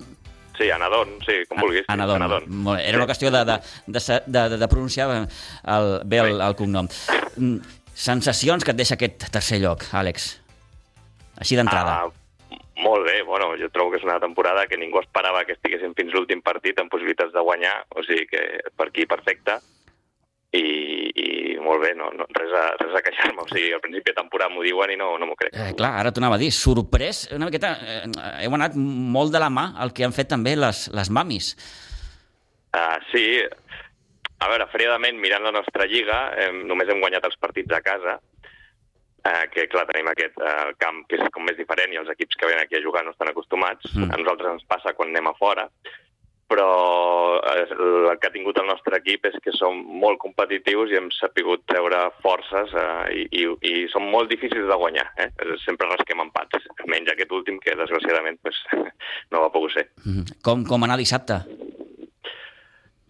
[0.61, 1.86] Sí, Anadon, sí, com vulguis.
[1.88, 2.22] Anadon.
[2.22, 2.78] Anadon.
[2.78, 6.88] Era una qüestió de, de, de, de, de pronunciar el, bé el, el cognom.
[7.36, 7.58] Mm,
[7.94, 10.34] sensacions que et deixa aquest tercer lloc, Àlex?
[11.40, 11.94] Així d'entrada.
[12.04, 12.20] Uh,
[12.83, 16.14] molt bé, bueno, jo trobo que és una temporada que ningú esperava que estiguéssim fins
[16.14, 18.43] l'últim partit amb possibilitats de guanyar, o sigui que
[18.76, 19.59] per aquí perfecte,
[20.57, 20.64] i,
[21.14, 21.26] i
[21.62, 24.51] molt bé, no, no, res, a, res a queixar-me, o sigui, al principi de temporada
[24.51, 25.55] m'ho diuen i no, no m'ho crec.
[25.55, 28.01] Eh, clar, ara t'ho anava a dir, sorprès, una miqueta, eh,
[28.47, 31.53] heu anat molt de la mà el que han fet també les, les mamis.
[32.74, 33.24] Uh, sí,
[34.41, 38.18] a veure, fredament, mirant la nostra lliga, eh, només hem guanyat els partits a casa,
[39.25, 42.39] eh, que clar, tenim aquest eh, camp que és com més diferent i els equips
[42.39, 43.91] que venen aquí a jugar no estan acostumats.
[43.95, 44.12] Mm.
[44.12, 45.66] A nosaltres ens passa quan anem a fora,
[46.51, 50.99] però eh, el que ha tingut el nostre equip és que som molt competitius i
[50.99, 55.07] hem sapigut treure forces eh, i, i, i són molt difícils de guanyar.
[55.23, 55.31] Eh?
[55.62, 58.59] Sempre rasquem empats, menys aquest últim que desgraciadament pues,
[59.33, 59.87] no va pogut ser.
[60.03, 60.41] Mm.
[60.47, 61.43] Com, com anar dissabte?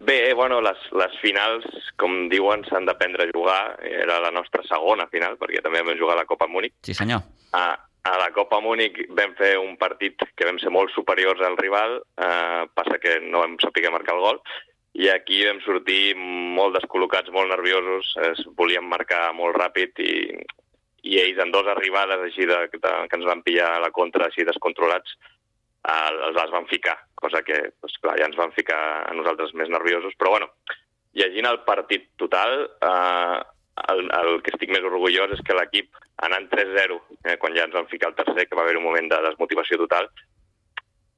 [0.01, 1.65] Bé, bueno, les, les finals,
[2.01, 3.61] com diuen, s'han d'aprendre a jugar.
[3.85, 6.73] Era la nostra segona final, perquè també vam jugar a la Copa Múnich.
[6.87, 7.21] Sí, senyor.
[7.53, 7.65] A,
[8.09, 11.99] a la Copa Múnich vam fer un partit que vam ser molt superiors al rival,
[12.17, 14.41] eh, passa que no vam saber marcar el gol,
[14.97, 20.15] i aquí vam sortir molt descol·locats, molt nerviosos, es volíem marcar molt ràpid i,
[21.07, 24.27] i ells en dues arribades així de, de, que ens van pillar a la contra
[24.27, 25.13] així descontrolats,
[25.87, 29.53] eh, els les van ficar, cosa que, doncs, clar, ja ens van ficar a nosaltres
[29.57, 30.51] més nerviosos, però bueno,
[31.17, 33.39] llegint el partit total, eh,
[33.91, 35.95] el, el que estic més orgullós és que l'equip,
[36.27, 39.09] anant 3-0, eh, quan ja ens van ficar el tercer, que va haver un moment
[39.11, 40.09] de desmotivació total,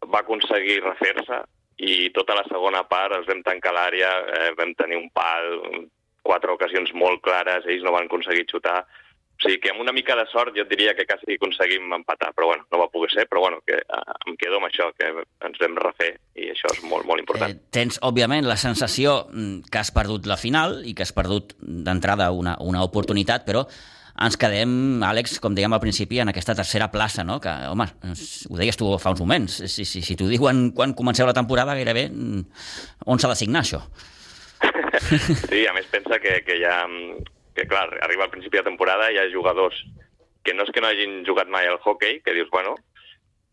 [0.04, 1.42] va aconseguir refer-se
[1.84, 5.58] i tota la segona part els vam tancar l'àrea, eh, vam tenir un pal,
[6.24, 8.84] quatre ocasions molt clares, ells no van aconseguir xutar,
[9.34, 12.52] o sigui que amb una mica de sort jo diria que quasi aconseguim empatar, però
[12.52, 15.60] bueno, no va poder ser, però bueno, que uh, em quedo amb això, que ens
[15.60, 17.52] vam refer i això és molt, molt important.
[17.52, 21.58] Eh, tens, òbviament, la sensació mm, que has perdut la final i que has perdut
[21.60, 23.66] d'entrada una, una oportunitat, però
[24.24, 27.40] ens quedem, Àlex, com dèiem al principi, en aquesta tercera plaça, no?
[27.42, 31.28] que, home, ho deies tu fa uns moments, si, si, si t'ho diuen quan comenceu
[31.28, 32.44] la temporada, gairebé, mm,
[33.10, 33.82] on s'ha de signar això?
[35.50, 36.84] sí, a més pensa que, que hi ha
[37.56, 39.78] que clar, arriba al principi de temporada i hi ha jugadors
[40.44, 42.76] que no és que no hagin jugat mai al hockey, que dius, bueno,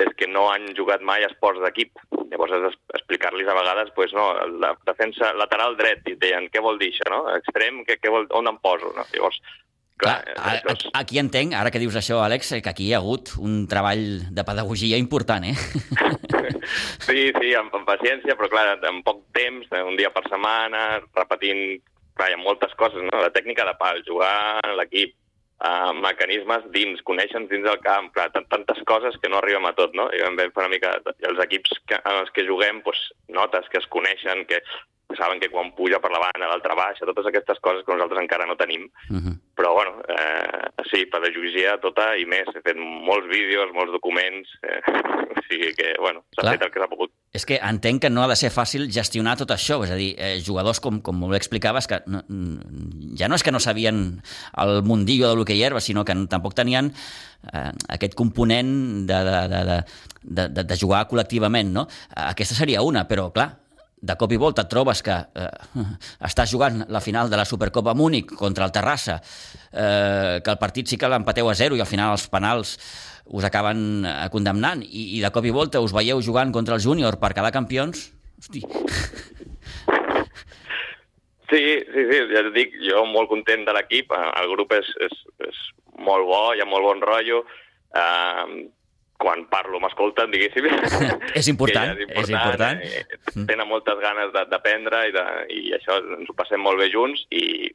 [0.01, 1.99] és que no han jugat mai esports d'equip.
[2.31, 4.33] llavors has d'explicar-los a vegades, pues, no,
[4.63, 7.25] la defensa lateral dret, i deien, què vol dir això, no?
[7.35, 9.05] Extrem, què, què vol, on em poso, no?
[9.13, 9.41] Llavors,
[10.01, 13.03] clar, clar a, a, aquí entenc, ara que dius això, Àlex, que aquí hi ha
[13.03, 15.57] hagut un treball de pedagogia important, eh?
[17.09, 21.83] sí, sí, amb, amb paciència, però clar, en poc temps, un dia per setmana, repetint,
[22.17, 23.23] clar, hi ha moltes coses, no?
[23.23, 24.35] La tècnica de pal, jugar
[24.67, 25.15] en l'equip,
[25.65, 29.97] uh, mecanismes dins, coneixen dins del camp, clar, tantes coses que no arribem a tot,
[29.99, 30.09] no?
[30.15, 30.95] I vam fer una mica...
[31.31, 33.05] Els equips que, en els que juguem, doncs,
[33.41, 34.63] notes que es coneixen, que
[35.19, 38.47] saben que quan puja per la banda, l'altra baixa, totes aquestes coses que nosaltres encara
[38.47, 38.89] no tenim.
[39.11, 39.35] Uh -huh.
[39.57, 42.49] Però, bueno, eh, sí, pedagogia tota i més.
[42.55, 44.81] He fet molts vídeos, molts documents, eh,
[45.37, 47.11] o sigui que, bueno, s'ha fet el que s'ha pogut.
[47.33, 50.15] És que entenc que no ha de ser fàcil gestionar tot això, és a dir,
[50.19, 52.25] eh, jugadors, com, com molt explicaves, que no,
[53.17, 54.23] ja no és que no sabien
[54.57, 56.93] el mundillo de l'hoquei herba, sinó que tampoc tenien
[57.53, 59.83] eh, aquest component de, de, de,
[60.23, 61.87] de, de, de jugar col·lectivament, no?
[62.17, 63.61] Aquesta seria una, però, clar,
[64.01, 65.49] de cop i volta et trobes que eh,
[66.29, 69.21] estàs jugant la final de la Supercopa Múnich contra el Terrassa,
[69.73, 72.77] eh, que el partit sí que l'empateu a zero i al final els penals
[73.31, 74.83] us acaben eh, condemnant.
[74.83, 78.11] I, i de cop i volta us veieu jugant contra el júnior per quedar campions,
[78.41, 78.65] hosti...
[81.51, 85.17] Sí, sí, sí, ja et dic, jo molt content de l'equip, el grup és, és,
[85.49, 85.57] és
[85.99, 87.41] molt bo, hi ha molt bon rotllo,
[87.99, 88.45] eh,
[89.21, 90.67] quan parlo m'escolten, diguéssim.
[91.41, 92.25] és important, és important.
[92.25, 92.83] És important.
[92.89, 95.25] Eh, tenen moltes ganes d'aprendre i, de,
[95.57, 97.69] i això ens ho passem molt bé junts i,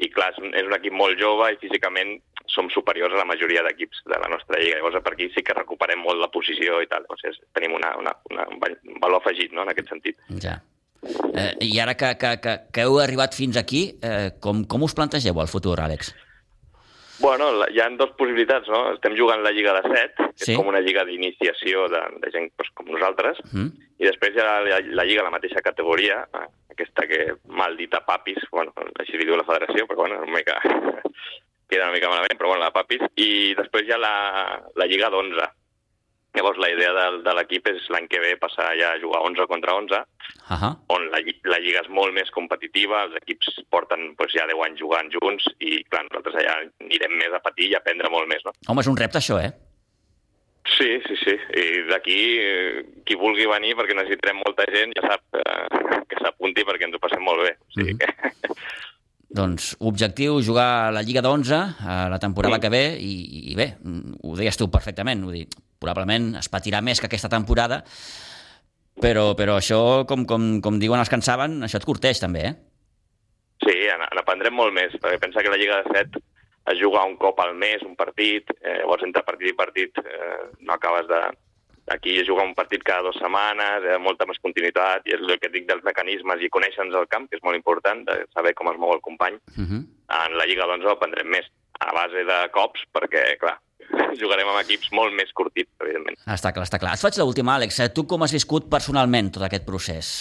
[0.00, 2.16] i clar, és un, és un equip molt jove i físicament
[2.52, 4.80] som superiors a la majoria d'equips de la nostra lliga.
[4.80, 7.06] Llavors, per aquí sí que recuperem molt la posició i tal.
[7.08, 10.18] O sigui, tenim una, una, una, un valor afegit no, en aquest sentit.
[10.42, 10.58] Ja.
[11.02, 14.94] Eh, I ara que, que, que, que heu arribat fins aquí, eh, com, com us
[14.94, 16.12] plantegeu el futur, Àlex?
[17.22, 18.80] Bueno, hi ha dues possibilitats, no?
[18.96, 20.50] Estem jugant la Lliga de 7, que sí.
[20.50, 23.86] és com una lliga d'iniciació de, de gent pues, com nosaltres, mm.
[24.02, 26.18] i després hi ha la, la Lliga, la mateixa categoria,
[26.74, 30.58] aquesta que maldita Papis, bueno, així li diu la federació, però bueno, una mica...
[31.72, 34.16] queda una mica malament, però bueno, la Papis, i després hi ha la,
[34.76, 35.46] la Lliga d'11,
[36.34, 39.46] Llavors, la idea de, de l'equip és l'any que ve passar ja a jugar 11
[39.50, 40.70] contra 11, uh -huh.
[40.94, 41.20] on la,
[41.52, 45.44] la lliga és molt més competitiva, els equips porten pues, ja 10 anys jugant junts
[45.60, 48.52] i, clar, nosaltres allà anirem més a patir i a aprendre molt més, no?
[48.68, 49.52] Home, és un repte, això, eh?
[50.64, 51.34] Sí, sí, sí.
[51.58, 52.18] I d'aquí,
[53.04, 57.02] qui vulgui venir, perquè necessitarem molta gent, ja sap eh, que s'apunti perquè ens ho
[57.02, 57.52] passem molt bé.
[57.58, 58.00] O sigui uh -huh.
[58.00, 58.54] que...
[59.32, 62.60] Doncs objectiu, jugar a la Lliga d'11 a la temporada sí.
[62.60, 63.78] que ve i, i bé,
[64.22, 65.46] ho deies tu perfectament, ho dir,
[65.82, 67.82] probablement es patirà més que aquesta temporada,
[69.02, 72.46] però, però això, com, com, com diuen els que en saben, això et curteix també,
[72.52, 72.54] eh?
[73.62, 73.76] Sí,
[74.14, 76.22] n'aprendrem molt més, perquè pensa que la Lliga de 7
[76.72, 80.36] es juga un cop al mes, un partit, eh, llavors entre partit i partit eh,
[80.62, 81.22] no acabes de,
[81.90, 85.22] Aquí es juga un partit cada dues setmanes, hi ha molta més continuïtat, i és
[85.24, 88.54] el que dic dels mecanismes i conèixer-nos el camp, que és molt important, de saber
[88.54, 89.40] com es mou el company.
[89.58, 89.82] Uh -huh.
[90.22, 91.46] En la Lliga, doncs, aprendrem més
[91.80, 93.58] a base de cops, perquè, clar,
[94.22, 96.18] jugarem amb equips molt més curtits, evidentment.
[96.26, 96.96] Està clar, està clar.
[96.96, 97.80] Et faig l'última, Àlex.
[97.94, 100.12] Tu com has viscut personalment tot aquest procés?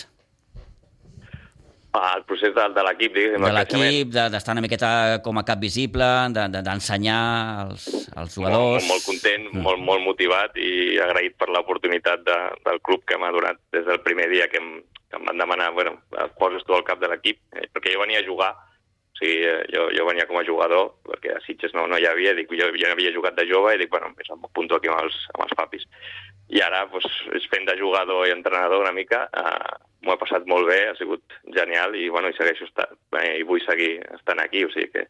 [1.92, 3.44] el procés de, de l'equip, diguéssim.
[3.44, 4.92] De l'equip, d'estar una miqueta
[5.26, 8.86] com a cap visible, d'ensenyar de, als, als jugadors...
[8.86, 9.66] Molt, molt content, mm.
[9.66, 10.72] molt, molt motivat i
[11.04, 14.72] agraït per l'oportunitat de, del club que m'ha donat des del primer dia que em,
[15.12, 15.98] que em van demanar, bueno,
[16.40, 18.54] poses tu al cap de l'equip, eh, perquè jo venia a jugar,
[19.22, 22.34] sigui, eh, jo, jo venia com a jugador, perquè a Sitges no, no hi havia,
[22.38, 24.12] dic, jo ja havia jugat de jove i dic, bueno,
[24.42, 25.88] m'apunto aquí amb els, amb els papis.
[26.52, 30.68] I ara, doncs, fent de jugador i entrenador una mica, eh, m'ho he passat molt
[30.68, 34.66] bé, ha sigut genial i, bueno, i segueixo estant, eh, i vull seguir estant aquí,
[34.66, 35.06] o sigui que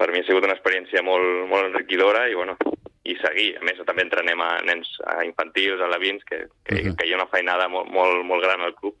[0.00, 2.56] per mi ha sigut una experiència molt, molt enriquidora i, bueno,
[3.04, 3.52] i seguir.
[3.60, 6.96] A més, també entrenem a nens a infantils, a Vins, que, que, uh -huh.
[6.96, 8.96] que hi ha una feinada molt, molt, molt gran al club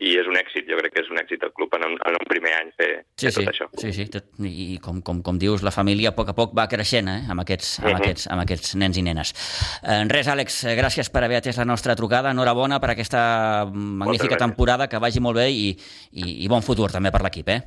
[0.00, 2.16] i és un èxit, jo crec que és un èxit del club en un, en
[2.16, 2.88] un primer any fer,
[3.20, 3.66] sí, fer tot sí, això.
[3.82, 6.64] Sí, sí, tot, i com, com, com dius, la família a poc a poc va
[6.72, 8.00] creixent eh, amb, aquests, amb, uh -huh.
[8.00, 9.34] aquests, amb aquests nens i nenes.
[9.84, 14.88] Eh, res, Àlex, gràcies per haver atès la nostra trucada, enhorabona per aquesta magnífica temporada,
[14.88, 15.76] que vagi molt bé i,
[16.12, 17.60] i, i bon futur també per l'equip, eh?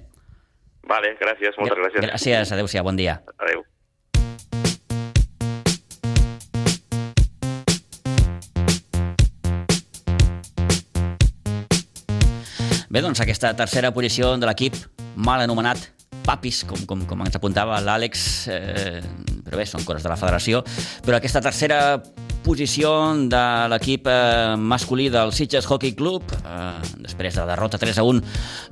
[0.89, 2.01] Vale, gràcies, moltes gràcies.
[2.01, 3.21] Gràcies, adeu-siau, bon dia.
[3.37, 3.63] Adeu.
[12.93, 14.75] Bé, doncs aquesta tercera posició de l'equip
[15.17, 15.79] mal anomenat
[16.23, 19.01] Papis, com, com, com ens apuntava l'Àlex, eh,
[19.41, 20.61] però bé, són coses de la federació,
[21.01, 21.79] però aquesta tercera
[22.45, 22.91] posició
[23.33, 23.41] de
[23.73, 28.23] l'equip eh, masculí del Sitges Hockey Club, eh, després de la derrota 3 a 1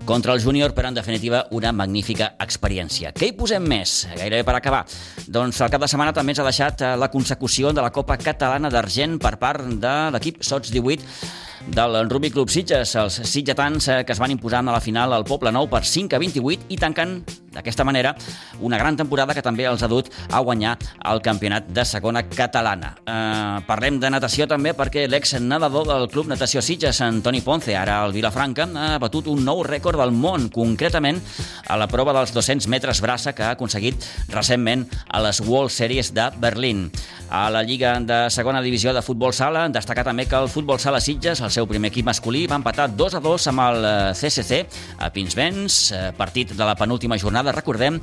[0.06, 3.16] contra el júnior, però en definitiva una magnífica experiència.
[3.18, 4.04] Què hi posem més?
[4.14, 4.86] Gairebé per acabar.
[5.26, 8.22] Doncs el cap de setmana també ens ha deixat eh, la consecució de la Copa
[8.22, 14.00] Catalana d'Argent per part de l'equip Sots 18 del Rugby Club Sitges, els sitgetans eh,
[14.06, 16.78] que es van imposar a la final al Poble Nou per 5 a 28 i
[16.82, 17.20] tancant
[17.52, 18.14] d'aquesta manera
[18.62, 20.78] una gran temporada que també els ha dut a guanyar
[21.12, 22.94] el campionat de segona catalana.
[23.06, 28.16] Eh, parlem de natació també perquè l'ex-nedador del Club Natació Sitges, Antoni Ponce, ara al
[28.16, 31.22] Vilafranca, ha batut un nou rècord del món, concretament
[31.68, 34.00] a la prova dels 200 metres braça que ha aconseguit
[34.32, 36.90] recentment a les World Series de Berlín.
[37.30, 41.00] A la Lliga de Segona Divisió de Futbol Sala, destacar també que el Futbol Sala
[41.00, 43.88] Sitges, el seu primer equip masculí, va empatar 2 a 2 amb el
[44.18, 44.66] CCC eh,
[45.00, 47.52] a Pinsbens, eh, partit de la penúltima jornada.
[47.52, 48.00] Recordem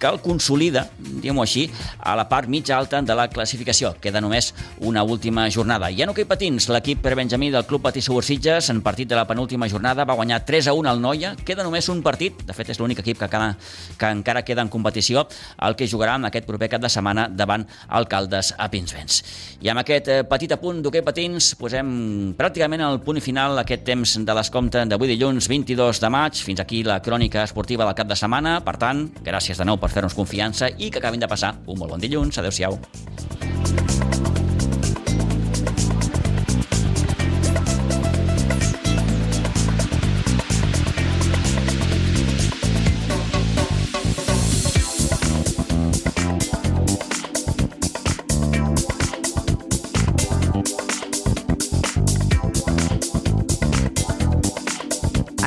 [0.00, 1.66] que el consolida, diguem-ho així,
[2.00, 3.94] a la part mitja alta de la classificació.
[4.00, 5.90] Queda només una última jornada.
[5.90, 9.16] I en hoquei patins, l'equip per Benjamí del Club Patí Segur Sitges, en partit de
[9.18, 11.34] la penúltima jornada, va guanyar 3 a 1 al Noia.
[11.44, 13.54] Queda només un partit, de fet és l'únic equip que, cada,
[13.98, 15.26] que encara queda en competició,
[15.62, 19.22] el que jugarà en aquest proper cap de setmana davant Alcaldes a Pinsbens.
[19.62, 24.16] I amb aquest eh, petit apunt d'hoquei patins posem pràcticament el punt final aquest temps
[24.26, 26.40] de l'escompte d'avui dilluns 22 de maig.
[26.42, 28.58] Fins aquí la crònica esportiva del cap de setmana.
[28.64, 31.94] Per tant, gràcies de nou per fer-nos confiança i que acabin de passar un molt
[31.94, 32.38] bon dilluns.
[32.38, 32.80] Adéu-siau.